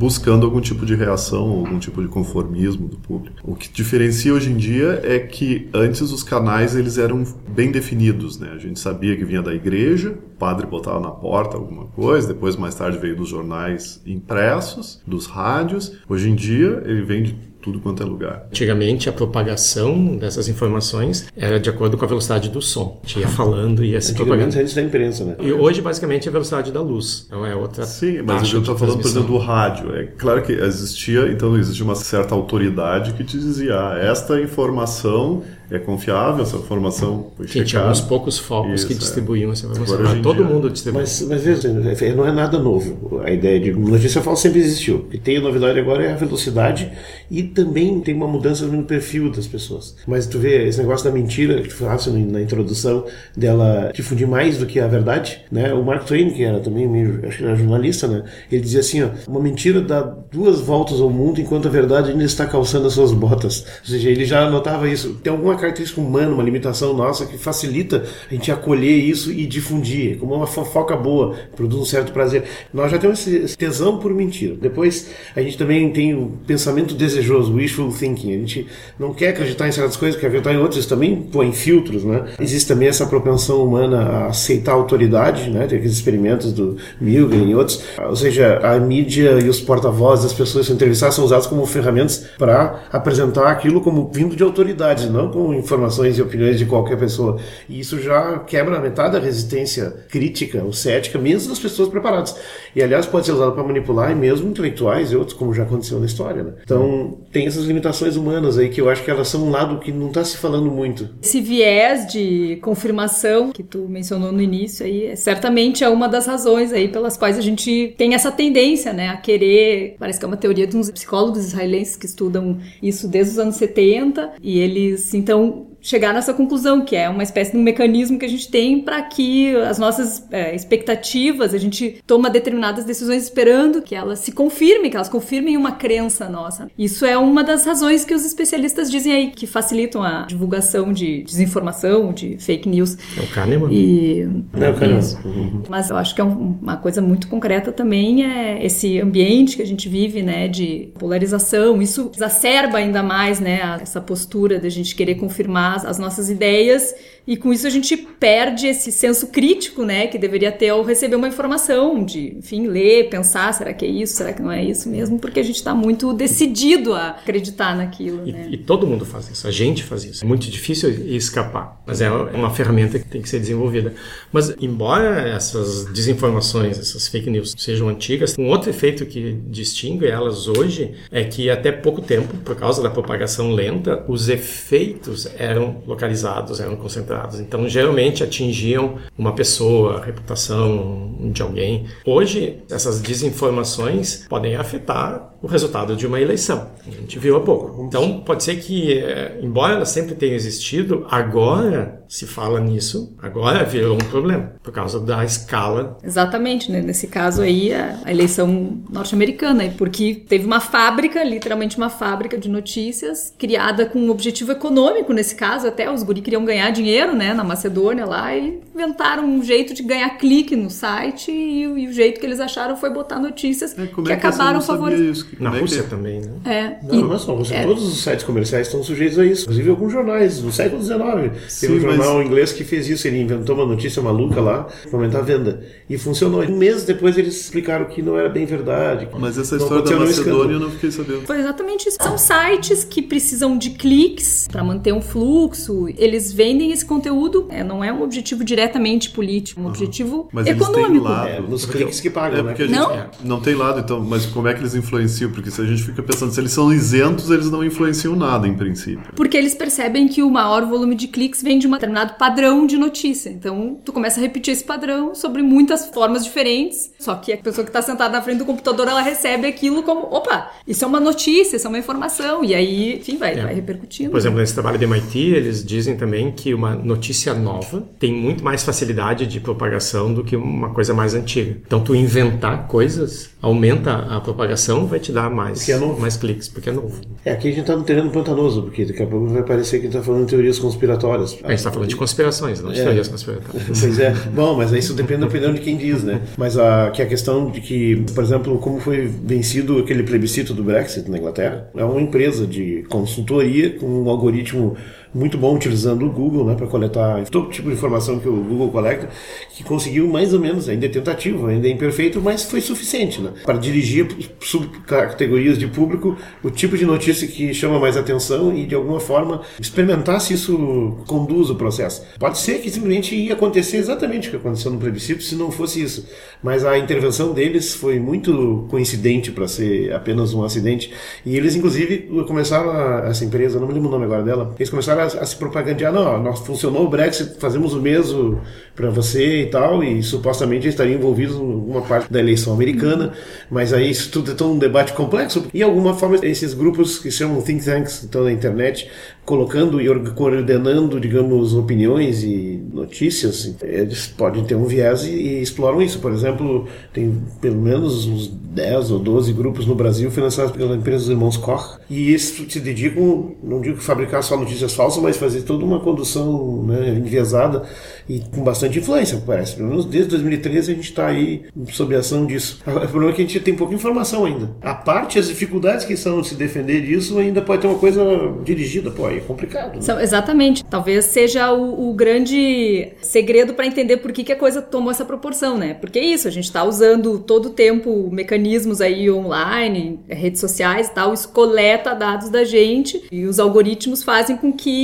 buscando 0.00 0.46
algum 0.46 0.62
tipo 0.62 0.86
de 0.86 0.94
reação, 0.94 1.42
algum 1.42 1.78
tipo 1.78 2.00
de 2.00 2.08
conformismo 2.08 2.88
do 2.88 2.96
público. 2.96 3.36
O 3.44 3.54
que 3.54 3.68
diferencia 3.68 4.32
hoje 4.32 4.50
em 4.50 4.56
dia 4.56 4.98
é 5.04 5.18
que 5.18 5.68
antes 5.74 6.00
os 6.00 6.22
canais 6.22 6.74
eles 6.74 6.96
eram 6.96 7.22
bem 7.50 7.70
definidos, 7.70 8.38
né? 8.38 8.50
A 8.54 8.58
gente 8.58 8.80
sabia 8.80 9.14
que 9.14 9.26
vinha 9.26 9.42
da 9.42 9.54
igreja, 9.54 10.12
o 10.12 10.38
padre 10.38 10.66
botava 10.66 10.98
na 11.00 11.10
porta 11.10 11.58
alguma 11.58 11.84
coisa, 11.84 12.28
depois 12.28 12.56
mais 12.56 12.74
tarde 12.74 12.96
veio 12.96 13.14
dos 13.14 13.28
jornais 13.28 14.00
impressos, 14.06 15.02
dos 15.06 15.26
rádios. 15.26 15.98
Hoje 16.08 16.30
em 16.30 16.34
dia 16.34 16.82
ele 16.86 17.02
vem 17.02 17.22
de 17.22 17.49
tudo 17.60 17.80
quanto 17.80 18.02
é 18.02 18.06
lugar. 18.06 18.46
Antigamente, 18.48 19.08
a 19.08 19.12
propagação 19.12 20.16
dessas 20.16 20.48
informações 20.48 21.26
era 21.36 21.58
de 21.58 21.68
acordo 21.68 21.96
com 21.96 22.04
a 22.04 22.08
velocidade 22.08 22.48
do 22.48 22.60
som. 22.60 23.00
Tinha 23.04 23.28
falando 23.28 23.84
e 23.84 23.90
ia 23.90 24.00
se 24.00 24.14
propagando. 24.14 24.58
antes 24.58 24.74
da 24.74 24.82
imprensa, 24.82 25.24
né? 25.24 25.36
E 25.40 25.52
hoje, 25.52 25.80
basicamente, 25.80 26.26
é 26.26 26.28
a 26.28 26.32
velocidade 26.32 26.72
da 26.72 26.80
luz. 26.80 27.24
Então, 27.26 27.44
é 27.44 27.54
outra 27.54 27.84
Sim, 27.84 28.22
mas 28.22 28.52
eu 28.52 28.60
estou 28.60 28.76
falando, 28.76 29.00
por 29.00 29.06
exemplo, 29.06 29.28
do 29.28 29.38
rádio. 29.38 29.94
É 29.94 30.04
claro 30.04 30.42
que 30.42 30.52
existia, 30.52 31.30
então 31.30 31.56
existia 31.56 31.84
uma 31.84 31.94
certa 31.94 32.34
autoridade 32.34 33.12
que 33.14 33.24
te 33.24 33.38
dizia, 33.38 33.74
ah, 33.74 33.98
esta 33.98 34.40
informação 34.40 35.42
é 35.70 35.78
confiável, 35.78 36.42
essa 36.42 36.56
informação 36.56 37.30
foi 37.36 37.46
checada. 37.46 37.64
Tinha 37.66 37.86
uns 37.86 38.00
poucos 38.00 38.38
focos 38.38 38.72
Isso, 38.74 38.86
que 38.88 38.92
é. 38.92 38.96
distribuíam 38.96 39.52
essa 39.52 39.66
informação. 39.66 40.20
Todo 40.20 40.44
mundo 40.44 40.68
distribui. 40.68 41.02
Mas, 41.02 41.22
mas 41.22 41.44
veja, 41.44 41.68
não 42.14 42.26
é 42.26 42.32
nada 42.32 42.58
novo. 42.58 43.20
A 43.22 43.30
ideia 43.30 43.60
de 43.60 43.72
notícia 43.72 44.20
falsa 44.20 44.42
sempre 44.42 44.58
existiu. 44.58 44.96
O 44.96 45.02
que 45.04 45.18
tem 45.18 45.40
novidade 45.40 45.78
agora 45.78 46.02
é 46.04 46.12
a 46.12 46.16
velocidade 46.16 46.90
e 47.30 47.44
também 47.54 48.00
tem 48.00 48.14
uma 48.14 48.26
mudança 48.26 48.66
no 48.66 48.82
perfil 48.82 49.30
das 49.30 49.46
pessoas. 49.46 49.96
Mas 50.06 50.26
tu 50.26 50.38
vê 50.38 50.66
esse 50.66 50.78
negócio 50.78 51.04
da 51.04 51.12
mentira 51.12 51.60
que 51.62 51.68
tu 51.68 51.74
falaste 51.74 52.10
na 52.10 52.40
introdução 52.40 53.04
dela 53.36 53.90
difundir 53.94 54.26
mais 54.26 54.58
do 54.58 54.66
que 54.66 54.80
a 54.80 54.86
verdade, 54.86 55.42
né? 55.50 55.72
O 55.72 55.84
Mark 55.84 56.04
Twain, 56.04 56.30
que 56.30 56.42
era 56.42 56.60
também 56.60 56.88
meio, 56.88 57.20
acho 57.26 57.38
que 57.38 57.44
era 57.44 57.56
jornalista, 57.56 58.06
né? 58.06 58.24
Ele 58.50 58.60
dizia 58.60 58.80
assim, 58.80 59.02
ó, 59.02 59.10
uma 59.28 59.40
mentira 59.40 59.80
dá 59.80 60.02
duas 60.02 60.60
voltas 60.60 61.00
ao 61.00 61.10
mundo 61.10 61.40
enquanto 61.40 61.68
a 61.68 61.70
verdade 61.70 62.10
ainda 62.10 62.24
está 62.24 62.46
calçando 62.46 62.86
as 62.86 62.94
suas 62.94 63.12
botas. 63.12 63.64
Ou 63.80 63.86
seja, 63.86 64.08
ele 64.08 64.24
já 64.24 64.48
notava 64.50 64.88
isso. 64.88 65.14
Tem 65.22 65.32
alguma 65.32 65.56
característica 65.56 66.00
humana, 66.00 66.32
uma 66.32 66.42
limitação 66.42 66.94
nossa 66.94 67.26
que 67.26 67.38
facilita 67.38 68.04
a 68.30 68.34
gente 68.34 68.50
acolher 68.50 68.96
isso 68.96 69.32
e 69.32 69.46
difundir, 69.46 70.18
como 70.18 70.34
uma 70.34 70.46
fofoca 70.46 70.96
boa, 70.96 71.34
produz 71.56 71.80
um 71.80 71.84
certo 71.84 72.12
prazer. 72.12 72.44
Nós 72.72 72.90
já 72.90 72.98
temos 72.98 73.26
esse 73.26 73.56
tesão 73.56 73.98
por 73.98 74.14
mentira. 74.14 74.54
Depois, 74.54 75.10
a 75.34 75.40
gente 75.40 75.56
também 75.56 75.90
tem 75.90 76.14
o 76.14 76.32
pensamento 76.46 76.94
desejoso, 76.94 77.39
wishful 77.48 77.92
thinking. 77.92 78.34
A 78.34 78.38
gente 78.38 78.66
não 78.98 79.14
quer 79.14 79.28
acreditar 79.28 79.68
em 79.68 79.72
certas 79.72 79.96
coisas, 79.96 80.20
quer 80.20 80.26
acreditar 80.26 80.52
em 80.52 80.58
outras, 80.58 80.86
também 80.86 81.16
põe 81.16 81.52
filtros, 81.52 82.04
né? 82.04 82.24
Existe 82.40 82.68
também 82.68 82.88
essa 82.88 83.06
propensão 83.06 83.64
humana 83.64 84.00
a 84.00 84.26
aceitar 84.26 84.72
a 84.72 84.74
autoridade, 84.74 85.50
né? 85.50 85.66
Tem 85.66 85.78
aqueles 85.78 85.96
experimentos 85.96 86.52
do 86.52 86.76
Milgram 87.00 87.46
e 87.46 87.54
outros. 87.54 87.82
Ou 87.98 88.16
seja, 88.16 88.58
a 88.58 88.78
mídia 88.78 89.38
e 89.40 89.48
os 89.48 89.60
porta-vozes 89.60 90.24
das 90.24 90.34
pessoas 90.34 90.66
que 90.66 90.72
entrevistadas 90.72 91.14
são 91.14 91.24
usados 91.24 91.46
como 91.46 91.64
ferramentas 91.66 92.26
para 92.38 92.84
apresentar 92.92 93.50
aquilo 93.50 93.80
como 93.80 94.10
vindo 94.12 94.36
de 94.36 94.42
autoridades, 94.42 95.08
não 95.10 95.30
como 95.30 95.54
informações 95.54 96.18
e 96.18 96.22
opiniões 96.22 96.58
de 96.58 96.66
qualquer 96.66 96.98
pessoa. 96.98 97.38
E 97.68 97.80
isso 97.80 98.00
já 98.00 98.38
quebra 98.40 98.80
metade 98.80 99.12
da 99.12 99.18
resistência 99.18 99.94
crítica 100.08 100.62
ou 100.62 100.72
cética, 100.72 101.18
mesmo 101.18 101.50
das 101.50 101.58
pessoas 101.58 101.88
preparadas. 101.88 102.36
E 102.74 102.82
aliás, 102.82 103.06
pode 103.06 103.26
ser 103.26 103.32
usado 103.32 103.52
para 103.52 103.62
manipular 103.62 104.10
e 104.10 104.14
mesmo 104.14 104.48
intelectuais 104.48 105.12
e 105.12 105.16
outros, 105.16 105.36
como 105.36 105.52
já 105.54 105.62
aconteceu 105.62 105.98
na 105.98 106.06
história. 106.06 106.42
Né? 106.42 106.52
Então, 106.64 107.18
tem 107.32 107.46
essas 107.46 107.64
limitações 107.64 108.16
humanas 108.16 108.58
aí 108.58 108.68
que 108.68 108.80
eu 108.80 108.88
acho 108.88 109.04
que 109.04 109.10
elas 109.10 109.28
são 109.28 109.46
um 109.46 109.50
lado 109.50 109.78
que 109.78 109.92
não 109.92 110.08
está 110.08 110.24
se 110.24 110.36
falando 110.36 110.70
muito. 110.70 111.08
Esse 111.22 111.40
viés 111.40 112.10
de 112.10 112.58
confirmação 112.62 113.52
que 113.52 113.62
tu 113.62 113.86
mencionou 113.88 114.32
no 114.32 114.40
início 114.40 114.84
aí, 114.84 115.16
certamente 115.16 115.84
é 115.84 115.88
uma 115.88 116.08
das 116.08 116.26
razões 116.26 116.72
aí 116.72 116.88
pelas 116.88 117.16
quais 117.16 117.38
a 117.38 117.40
gente 117.40 117.94
tem 117.96 118.14
essa 118.14 118.30
tendência, 118.30 118.92
né, 118.92 119.08
a 119.08 119.16
querer, 119.16 119.96
parece 119.98 120.18
que 120.18 120.24
é 120.24 120.28
uma 120.28 120.36
teoria 120.36 120.66
de 120.66 120.76
uns 120.76 120.90
psicólogos 120.90 121.46
israelenses 121.46 121.96
que 121.96 122.06
estudam 122.06 122.58
isso 122.82 123.08
desde 123.08 123.32
os 123.32 123.38
anos 123.38 123.56
70 123.56 124.32
e 124.42 124.58
eles 124.58 125.14
então 125.14 125.69
chegar 125.80 126.12
nessa 126.12 126.34
conclusão, 126.34 126.84
que 126.84 126.94
é 126.94 127.08
uma 127.08 127.22
espécie 127.22 127.52
de 127.52 127.58
um 127.58 127.62
mecanismo 127.62 128.18
que 128.18 128.24
a 128.24 128.28
gente 128.28 128.50
tem 128.50 128.80
para 128.80 129.02
que 129.02 129.54
as 129.56 129.78
nossas 129.78 130.26
é, 130.30 130.54
expectativas, 130.54 131.54
a 131.54 131.58
gente 131.58 132.02
toma 132.06 132.28
determinadas 132.28 132.84
decisões 132.84 133.22
esperando 133.22 133.82
que 133.82 133.94
elas 133.94 134.20
se 134.20 134.32
confirmem, 134.32 134.90
que 134.90 134.96
elas 134.96 135.08
confirmem 135.08 135.56
uma 135.56 135.72
crença 135.72 136.28
nossa. 136.28 136.70
Isso 136.78 137.04
é 137.04 137.16
uma 137.16 137.42
das 137.42 137.64
razões 137.64 138.04
que 138.04 138.14
os 138.14 138.24
especialistas 138.24 138.90
dizem 138.90 139.12
aí, 139.12 139.30
que 139.30 139.46
facilitam 139.46 140.02
a 140.02 140.22
divulgação 140.22 140.92
de 140.92 141.22
desinformação, 141.22 142.12
de 142.12 142.36
fake 142.38 142.68
news. 142.68 142.96
É 143.16 143.20
o 143.22 143.26
Kahneman? 143.28 143.72
E, 143.72 144.28
é 144.54 144.70
o 144.70 144.74
Kahneman. 144.74 145.00
Uhum. 145.24 145.62
Mas 145.68 145.90
eu 145.90 145.96
acho 145.96 146.14
que 146.14 146.20
é 146.20 146.24
um, 146.24 146.58
uma 146.60 146.76
coisa 146.76 147.00
muito 147.00 147.28
concreta 147.28 147.72
também 147.72 148.24
é 148.24 148.64
esse 148.64 149.00
ambiente 149.00 149.56
que 149.56 149.62
a 149.62 149.66
gente 149.66 149.88
vive, 149.88 150.22
né, 150.22 150.48
de 150.48 150.90
polarização. 150.98 151.80
Isso 151.80 152.10
exacerba 152.14 152.78
ainda 152.78 153.02
mais, 153.02 153.40
né, 153.40 153.78
essa 153.80 154.00
postura 154.00 154.58
da 154.58 154.68
gente 154.68 154.94
querer 154.94 155.14
confirmar 155.14 155.69
as, 155.74 155.84
as 155.84 155.98
nossas 155.98 156.28
ideias 156.30 156.94
e 157.26 157.36
com 157.36 157.52
isso 157.52 157.66
a 157.66 157.70
gente 157.70 157.96
perde 157.96 158.66
esse 158.66 158.90
senso 158.90 159.28
crítico, 159.28 159.84
né, 159.84 160.06
que 160.06 160.18
deveria 160.18 160.50
ter 160.50 160.70
ao 160.70 160.82
receber 160.82 161.16
uma 161.16 161.28
informação, 161.28 162.04
de, 162.04 162.36
enfim, 162.38 162.66
ler, 162.66 163.08
pensar, 163.08 163.52
será 163.52 163.72
que 163.72 163.84
é 163.84 163.88
isso, 163.88 164.14
será 164.14 164.32
que 164.32 164.42
não 164.42 164.50
é 164.50 164.64
isso 164.64 164.88
mesmo, 164.88 165.18
porque 165.18 165.40
a 165.40 165.42
gente 165.42 165.56
está 165.56 165.74
muito 165.74 166.12
decidido 166.12 166.94
a 166.94 167.10
acreditar 167.10 167.76
naquilo, 167.76 168.26
e, 168.26 168.32
né? 168.32 168.48
E 168.50 168.56
todo 168.56 168.86
mundo 168.86 169.04
faz 169.04 169.28
isso, 169.30 169.46
a 169.46 169.50
gente 169.50 169.84
faz 169.84 170.04
isso. 170.04 170.24
É 170.24 170.26
muito 170.26 170.50
difícil 170.50 170.90
escapar, 170.90 171.80
mas 171.86 172.00
é 172.00 172.10
uma 172.10 172.50
ferramenta 172.50 172.98
que 172.98 173.06
tem 173.06 173.22
que 173.22 173.28
ser 173.28 173.38
desenvolvida. 173.38 173.94
Mas 174.32 174.54
embora 174.60 175.28
essas 175.28 175.86
desinformações, 175.86 176.78
essas 176.78 177.08
fake 177.08 177.30
news 177.30 177.54
sejam 177.56 177.88
antigas, 177.88 178.36
um 178.38 178.48
outro 178.48 178.70
efeito 178.70 179.06
que 179.06 179.38
distingue 179.46 180.06
elas 180.06 180.48
hoje 180.48 180.94
é 181.10 181.24
que 181.24 181.50
até 181.50 181.70
pouco 181.72 182.00
tempo, 182.00 182.36
por 182.38 182.56
causa 182.56 182.82
da 182.82 182.90
propagação 182.90 183.50
lenta, 183.50 184.04
os 184.08 184.28
efeitos 184.28 185.28
eram 185.36 185.82
localizados, 185.86 186.60
eram 186.60 186.76
concentrados 186.76 187.09
então, 187.40 187.68
geralmente 187.68 188.22
atingiam 188.22 188.96
uma 189.16 189.34
pessoa, 189.34 189.98
a 189.98 190.04
reputação 190.04 191.30
de 191.32 191.42
alguém. 191.42 191.86
Hoje, 192.04 192.58
essas 192.70 193.00
desinformações 193.00 194.26
podem 194.28 194.56
afetar 194.56 195.29
o 195.42 195.46
resultado 195.46 195.96
de 195.96 196.06
uma 196.06 196.20
eleição. 196.20 196.70
A 196.86 196.90
gente 196.90 197.18
viu 197.18 197.36
há 197.36 197.40
pouco. 197.40 197.82
Então, 197.84 198.20
pode 198.20 198.44
ser 198.44 198.56
que, 198.56 198.98
eh, 198.98 199.38
embora 199.42 199.74
ela 199.74 199.86
sempre 199.86 200.14
tenha 200.14 200.34
existido, 200.34 201.06
agora 201.10 202.00
se 202.08 202.26
fala 202.26 202.58
nisso, 202.60 203.14
agora 203.22 203.64
virou 203.64 203.94
um 203.94 203.98
problema, 203.98 204.52
por 204.62 204.72
causa 204.72 204.98
da 204.98 205.24
escala. 205.24 205.96
Exatamente, 206.02 206.70
né? 206.70 206.80
nesse 206.82 207.06
caso 207.06 207.40
aí, 207.40 207.72
a 207.72 208.10
eleição 208.10 208.82
norte-americana, 208.90 209.72
porque 209.78 210.14
teve 210.14 210.44
uma 210.44 210.58
fábrica, 210.60 211.22
literalmente 211.22 211.76
uma 211.76 211.88
fábrica 211.88 212.36
de 212.36 212.48
notícias, 212.48 213.32
criada 213.38 213.86
com 213.86 214.00
um 214.00 214.10
objetivo 214.10 214.50
econômico, 214.50 215.12
nesse 215.12 215.36
caso, 215.36 215.68
até 215.68 215.90
os 215.90 216.02
guri 216.02 216.20
queriam 216.20 216.44
ganhar 216.44 216.70
dinheiro, 216.70 217.14
né, 217.14 217.32
na 217.32 217.44
Macedônia 217.44 218.04
lá, 218.04 218.34
e 218.36 218.60
inventaram 218.74 219.24
um 219.24 219.42
jeito 219.42 219.72
de 219.72 219.82
ganhar 219.84 220.10
clique 220.18 220.56
no 220.56 220.68
site, 220.68 221.30
e, 221.30 221.62
e 221.62 221.86
o 221.86 221.92
jeito 221.92 222.18
que 222.18 222.26
eles 222.26 222.40
acharam 222.40 222.76
foi 222.76 222.90
botar 222.90 223.20
notícias 223.20 223.78
É, 223.78 223.86
como 223.86 224.06
que 224.06 224.12
é 224.12 224.16
que 224.16 224.26
acabaram 224.26 224.60
favorecendo. 224.60 225.29
Na 225.38 225.54
é 225.56 225.60
Rússia 225.60 225.82
que- 225.82 225.90
também, 225.90 226.20
né? 226.20 226.30
É, 226.44 226.86
Não, 226.86 226.94
e- 226.98 227.02
não 227.02 227.14
é 227.14 227.18
só 227.18 227.34
você. 227.34 227.54
é. 227.54 227.64
Todos 227.64 227.86
os 227.86 228.02
sites 228.02 228.24
comerciais 228.24 228.66
estão 228.66 228.82
sujeitos 228.82 229.18
a 229.18 229.24
isso. 229.24 229.42
Inclusive 229.42 229.70
alguns 229.70 229.92
jornais 229.92 230.40
do 230.40 230.50
século 230.52 230.82
XIX. 230.82 231.32
Sim, 231.48 231.66
Teve 231.68 231.84
um 231.84 231.86
mas- 231.88 231.96
jornal 231.96 232.22
inglês 232.22 232.52
que 232.52 232.64
fez 232.64 232.88
isso. 232.88 233.06
Ele 233.06 233.20
inventou 233.20 233.54
uma 233.56 233.66
notícia 233.66 234.02
maluca 234.02 234.40
lá 234.40 234.64
para 234.64 234.96
aumentar 234.98 235.18
a 235.18 235.22
venda. 235.22 235.62
E 235.88 235.96
funcionou. 235.98 236.42
Um 236.42 236.56
mês 236.56 236.84
depois 236.84 237.16
eles 237.18 237.40
explicaram 237.40 237.84
que 237.86 238.00
não 238.02 238.16
era 238.18 238.28
bem 238.28 238.46
verdade. 238.46 239.08
Mas 239.18 239.36
essa 239.38 239.56
Não 239.56 239.62
história 239.64 239.84
da 239.84 239.96
Macedônia 240.04 240.54
eu 240.54 240.60
não 240.60 240.70
fiquei 240.70 240.90
sabendo. 240.90 241.22
Foi 241.26 241.38
exatamente 241.38 241.88
isso. 241.88 241.98
São 242.00 242.16
sites 242.16 242.84
que 242.84 243.02
precisam 243.02 243.56
de 243.58 243.70
cliques 243.70 244.46
para 244.50 244.62
manter 244.64 244.92
um 244.92 245.00
fluxo. 245.00 245.88
Eles 245.96 246.32
vendem 246.32 246.72
esse 246.72 246.84
conteúdo. 246.84 247.46
É, 247.50 247.62
não 247.62 247.82
é 247.84 247.92
um 247.92 248.02
objetivo 248.02 248.42
diretamente 248.44 249.10
político, 249.10 249.60
é 249.60 249.64
um 249.64 249.66
objetivo 249.66 250.28
Mas 250.32 250.46
eles 250.46 250.58
têm 250.60 250.70
econômico. 250.72 251.04
lado. 251.04 251.28
É, 251.28 251.40
nos 251.40 251.64
cliques 251.64 252.00
que 252.00 252.08
pagam, 252.10 252.40
É 252.40 252.42
né? 252.42 252.54
Não? 252.70 253.10
não. 253.36 253.40
tem 253.40 253.54
lado, 253.54 253.80
então, 253.80 254.00
mas 254.00 254.26
como 254.26 254.46
é 254.48 254.54
que 254.54 254.60
eles 254.60 254.74
influenciam? 254.74 255.19
Porque 255.28 255.50
se 255.50 255.60
a 255.60 255.64
gente 255.64 255.82
fica 255.82 256.02
pensando, 256.02 256.32
se 256.32 256.40
eles 256.40 256.52
são 256.52 256.72
isentos, 256.72 257.30
eles 257.30 257.50
não 257.50 257.64
influenciam 257.64 258.16
nada 258.16 258.46
em 258.46 258.54
princípio. 258.54 259.12
Porque 259.14 259.36
eles 259.36 259.54
percebem 259.54 260.08
que 260.08 260.22
o 260.22 260.30
maior 260.30 260.64
volume 260.66 260.94
de 260.94 261.08
cliques 261.08 261.42
vem 261.42 261.58
de 261.58 261.66
um 261.66 261.70
determinado 261.72 262.14
padrão 262.14 262.66
de 262.66 262.76
notícia. 262.76 263.30
Então, 263.30 263.78
tu 263.84 263.92
começa 263.92 264.20
a 264.20 264.22
repetir 264.22 264.52
esse 264.52 264.64
padrão 264.64 265.14
sobre 265.14 265.42
muitas 265.42 265.86
formas 265.86 266.24
diferentes. 266.24 266.92
Só 266.98 267.14
que 267.16 267.32
a 267.32 267.36
pessoa 267.38 267.64
que 267.64 267.70
está 267.70 267.82
sentada 267.82 268.12
na 268.12 268.22
frente 268.22 268.38
do 268.38 268.44
computador, 268.44 268.88
ela 268.88 269.02
recebe 269.02 269.46
aquilo 269.46 269.82
como, 269.82 270.00
opa, 270.14 270.50
isso 270.66 270.84
é 270.84 270.88
uma 270.88 271.00
notícia, 271.00 271.56
isso 271.56 271.66
é 271.66 271.68
uma 271.68 271.78
informação. 271.78 272.44
E 272.44 272.54
aí, 272.54 272.96
enfim, 272.98 273.16
vai, 273.16 273.32
É. 273.38 273.42
vai 273.42 273.54
repercutindo. 273.54 274.10
Por 274.10 274.18
exemplo, 274.18 274.38
nesse 274.38 274.54
trabalho 274.54 274.78
do 274.78 274.84
MIT, 274.84 275.18
eles 275.18 275.64
dizem 275.64 275.96
também 275.96 276.30
que 276.32 276.54
uma 276.54 276.74
notícia 276.74 277.34
nova 277.34 277.82
tem 277.98 278.12
muito 278.12 278.42
mais 278.44 278.62
facilidade 278.62 279.26
de 279.26 279.40
propagação 279.40 280.12
do 280.12 280.24
que 280.24 280.36
uma 280.36 280.70
coisa 280.70 280.92
mais 280.94 281.14
antiga. 281.14 281.56
Então, 281.66 281.80
tu 281.80 281.94
inventar 281.94 282.66
coisas 282.66 283.30
aumenta 283.42 283.94
a 284.10 284.20
propagação, 284.20 284.86
vai 284.86 284.98
te 285.00 285.09
dar 285.10 285.30
mais, 285.30 285.58
Porque 285.58 285.72
é 285.72 285.78
mais 286.00 286.16
cliques, 286.16 286.48
porque 286.48 286.68
é 286.70 286.72
novo. 286.72 287.00
É, 287.24 287.32
aqui 287.32 287.48
a 287.48 287.52
gente 287.52 287.64
tá 287.66 287.76
no 287.76 287.82
terreno 287.84 288.10
pantanoso, 288.10 288.62
porque 288.62 288.84
daqui 288.84 289.02
a 289.02 289.06
pouco 289.06 289.26
vai 289.26 289.42
parecer 289.42 289.78
que 289.80 289.86
a 289.86 289.90
gente 289.90 289.98
tá 289.98 290.02
falando 290.02 290.24
de 290.24 290.30
teorias 290.30 290.58
conspiratórias. 290.58 291.32
A 291.42 291.48
gente 291.48 291.58
está 291.58 291.70
falando 291.70 291.88
de 291.88 291.96
conspirações, 291.96 292.62
não 292.62 292.72
de 292.72 292.80
É. 292.80 292.84
teorias 292.84 293.08
conspiratórias. 293.08 293.62
Pois 293.80 293.98
é. 293.98 294.10
Bom, 294.34 294.56
mas 294.56 294.72
isso 294.72 294.94
depende 294.94 295.20
da 295.20 295.26
opinião 295.26 295.52
de 295.52 295.60
quem 295.60 295.76
diz, 295.76 296.02
né? 296.02 296.20
Mas 296.36 296.56
a, 296.58 296.90
que 296.90 297.02
a 297.02 297.06
questão 297.06 297.50
de 297.50 297.60
que, 297.60 298.04
por 298.14 298.22
exemplo, 298.24 298.58
como 298.58 298.80
foi 298.80 299.06
vencido 299.06 299.78
aquele 299.78 300.02
plebiscito 300.02 300.54
do 300.54 300.62
Brexit 300.62 301.10
na 301.10 301.18
Inglaterra, 301.18 301.68
é 301.76 301.84
uma 301.84 302.00
empresa 302.00 302.46
de 302.46 302.84
consultoria 302.88 303.70
com 303.78 303.86
um 303.86 304.08
algoritmo 304.08 304.76
muito 305.12 305.36
bom 305.36 305.54
utilizando 305.54 306.06
o 306.06 306.10
Google, 306.10 306.44
né, 306.46 306.54
para 306.54 306.66
coletar 306.66 307.24
todo 307.30 307.50
tipo 307.50 307.68
de 307.68 307.74
informação 307.74 308.18
que 308.18 308.28
o 308.28 308.36
Google 308.36 308.70
coleta, 308.70 309.08
que 309.52 309.64
conseguiu 309.64 310.06
mais 310.06 310.32
ou 310.32 310.40
menos, 310.40 310.68
ainda 310.68 310.86
é 310.86 310.88
tentativo, 310.88 311.46
ainda 311.46 311.66
é 311.66 311.70
imperfeito, 311.70 312.20
mas 312.20 312.44
foi 312.44 312.60
suficiente, 312.60 313.20
né, 313.20 313.32
para 313.44 313.58
dirigir 313.58 314.06
subcategorias 314.40 315.58
de 315.58 315.66
público 315.66 316.16
o 316.42 316.50
tipo 316.50 316.76
de 316.76 316.84
notícia 316.84 317.26
que 317.26 317.52
chama 317.52 317.78
mais 317.78 317.96
atenção 317.96 318.56
e 318.56 318.66
de 318.66 318.74
alguma 318.74 319.00
forma 319.00 319.42
experimentar 319.58 320.20
se 320.20 320.34
isso 320.34 320.98
conduz 321.06 321.50
o 321.50 321.54
processo. 321.54 322.04
Pode 322.18 322.38
ser 322.38 322.60
que 322.60 322.70
simplesmente 322.70 323.14
ia 323.14 323.34
acontecer 323.34 323.78
exatamente 323.78 324.28
o 324.28 324.30
que 324.30 324.36
aconteceu 324.36 324.70
no 324.70 324.78
plebiscito 324.78 325.22
se 325.22 325.34
não 325.34 325.50
fosse 325.50 325.82
isso, 325.82 326.06
mas 326.42 326.64
a 326.64 326.78
intervenção 326.78 327.32
deles 327.32 327.74
foi 327.74 327.98
muito 327.98 328.66
coincidente 328.70 329.30
para 329.32 329.48
ser 329.48 329.92
apenas 329.92 330.32
um 330.34 330.44
acidente 330.44 330.92
e 331.24 331.36
eles 331.36 331.54
inclusive 331.54 332.08
começaram 332.26 332.70
a, 332.70 333.08
essa 333.08 333.24
empresa, 333.24 333.58
não 333.58 333.66
me 333.66 333.74
lembro 333.74 333.88
o 333.88 333.92
nome 333.92 334.04
agora 334.04 334.22
dela, 334.22 334.54
eles 334.58 334.70
começaram 334.70 334.99
começaram 335.00 335.20
a, 335.20 335.22
a 335.22 335.26
se 335.26 335.36
propagandear, 335.36 335.92
não, 335.92 336.22
nós 336.22 336.40
funcionou 336.40 336.84
o 336.84 336.88
Brexit, 336.88 337.38
fazemos 337.38 337.72
o 337.72 337.80
mesmo 337.80 338.40
para 338.74 338.90
você 338.90 339.42
e 339.42 339.46
tal, 339.46 339.82
e 339.82 340.02
supostamente 340.02 340.68
estariam 340.68 340.98
envolvidos 340.98 341.36
em 341.36 341.40
alguma 341.40 341.82
parte 341.82 342.10
da 342.10 342.18
eleição 342.18 342.52
americana, 342.52 343.12
mas 343.50 343.72
aí 343.72 343.90
isso 343.90 344.10
tudo 344.10 344.30
é 344.30 344.34
todo 344.34 344.52
um 344.52 344.58
debate 344.58 344.92
complexo, 344.92 345.46
e 345.52 345.58
de 345.58 345.62
alguma 345.62 345.94
forma 345.94 346.18
esses 346.22 346.54
grupos 346.54 346.98
que 346.98 347.10
chamam 347.10 347.42
think 347.42 347.64
tanks, 347.64 348.02
estão 348.02 348.24
na 348.24 348.32
internet, 348.32 348.88
colocando 349.24 349.80
e 349.80 350.10
coordenando, 350.10 350.98
digamos, 350.98 351.54
opiniões 351.54 352.24
e 352.24 352.60
notícias, 352.72 353.54
eles 353.62 354.06
podem 354.08 354.42
ter 354.44 354.56
um 354.56 354.64
viés 354.64 355.04
e, 355.04 355.10
e, 355.10 355.42
exploram 355.42 355.80
isso. 355.80 356.00
Por 356.00 356.10
exemplo, 356.10 356.66
tem 356.92 357.22
pelo 357.40 357.60
menos 357.60 358.06
uns 358.06 358.26
10 358.26 358.90
ou 358.90 358.98
12 358.98 359.32
grupos 359.32 359.66
no 359.66 359.76
Brasil 359.76 360.10
financiados 360.10 360.50
pela 360.50 360.74
empresa 360.74 361.04
dos 361.04 361.10
irmãos 361.10 361.36
Koch, 361.36 361.78
e 361.88 362.08
eles 362.08 362.44
se 362.48 362.60
dedicam, 362.60 363.36
não 363.40 363.60
digo 363.60 363.76
fabricar 363.76 364.22
só 364.24 364.36
notícias 364.36 364.74
falsas, 364.74 364.89
mas 364.98 365.16
fazer 365.16 365.42
toda 365.42 365.64
uma 365.64 365.80
condução 365.80 366.62
né, 366.64 366.88
enviesada 366.90 367.62
e 368.08 368.20
com 368.20 368.42
bastante 368.42 368.78
influência, 368.78 369.22
parece. 369.24 369.56
Pelo 369.56 369.68
menos 369.68 369.84
desde 369.84 370.10
2013 370.10 370.72
a 370.72 370.74
gente 370.74 370.84
está 370.84 371.06
aí 371.06 371.42
sob 371.72 371.94
ação 371.94 372.26
disso. 372.26 372.60
O 372.80 372.88
problema 372.90 373.12
é 373.12 373.14
que 373.14 373.22
a 373.22 373.24
gente 373.24 373.40
tem 373.40 373.54
pouca 373.54 373.74
informação 373.74 374.24
ainda. 374.24 374.50
A 374.62 374.74
parte, 374.74 375.18
as 375.18 375.28
dificuldades 375.28 375.84
que 375.84 375.96
são 375.96 376.20
de 376.20 376.28
se 376.28 376.34
defender 376.34 376.80
disso, 376.80 377.18
ainda 377.18 377.42
pode 377.42 377.62
ter 377.62 377.68
uma 377.68 377.78
coisa 377.78 378.02
dirigida, 378.42 378.90
pô, 378.90 379.08
é 379.08 379.20
complicado. 379.20 379.76
Né? 379.76 379.82
São, 379.82 380.00
exatamente. 380.00 380.64
Talvez 380.64 381.04
seja 381.04 381.52
o, 381.52 381.90
o 381.90 381.94
grande 381.94 382.92
segredo 383.02 383.54
para 383.54 383.66
entender 383.66 383.98
por 383.98 384.12
que, 384.12 384.24
que 384.24 384.32
a 384.32 384.36
coisa 384.36 384.62
tomou 384.62 384.90
essa 384.90 385.04
proporção, 385.04 385.58
né? 385.58 385.74
Porque 385.74 385.98
é 385.98 386.04
isso, 386.04 386.26
a 386.26 386.30
gente 386.30 386.44
está 386.44 386.64
usando 386.64 387.18
todo 387.18 387.46
o 387.46 387.50
tempo 387.50 388.08
mecanismos 388.10 388.80
aí 388.80 389.10
online, 389.10 390.00
redes 390.08 390.40
sociais 390.40 390.88
e 390.88 390.94
tal, 390.94 391.12
isso 391.12 391.28
coleta 391.28 391.94
dados 391.94 392.30
da 392.30 392.44
gente 392.44 393.04
e 393.10 393.24
os 393.26 393.38
algoritmos 393.38 394.02
fazem 394.02 394.36
com 394.36 394.52
que, 394.52 394.79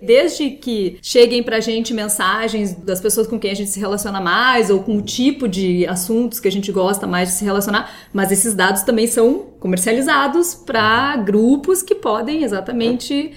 desde 0.00 0.50
que 0.50 0.98
cheguem 1.02 1.42
para 1.42 1.56
a 1.56 1.60
gente 1.60 1.94
mensagens 1.94 2.72
das 2.72 3.00
pessoas 3.00 3.26
com 3.26 3.38
quem 3.38 3.50
a 3.50 3.54
gente 3.54 3.70
se 3.70 3.80
relaciona 3.80 4.20
mais 4.20 4.70
ou 4.70 4.82
com 4.82 4.96
o 4.96 5.02
tipo 5.02 5.48
de 5.48 5.86
assuntos 5.86 6.40
que 6.40 6.48
a 6.48 6.52
gente 6.52 6.70
gosta 6.72 7.06
mais 7.06 7.28
de 7.28 7.34
se 7.36 7.44
relacionar, 7.44 7.90
mas 8.12 8.32
esses 8.32 8.54
dados 8.54 8.82
também 8.82 9.06
são 9.06 9.46
comercializados 9.60 10.54
para 10.54 11.16
grupos 11.16 11.82
que 11.82 11.94
podem 11.94 12.42
exatamente 12.42 13.34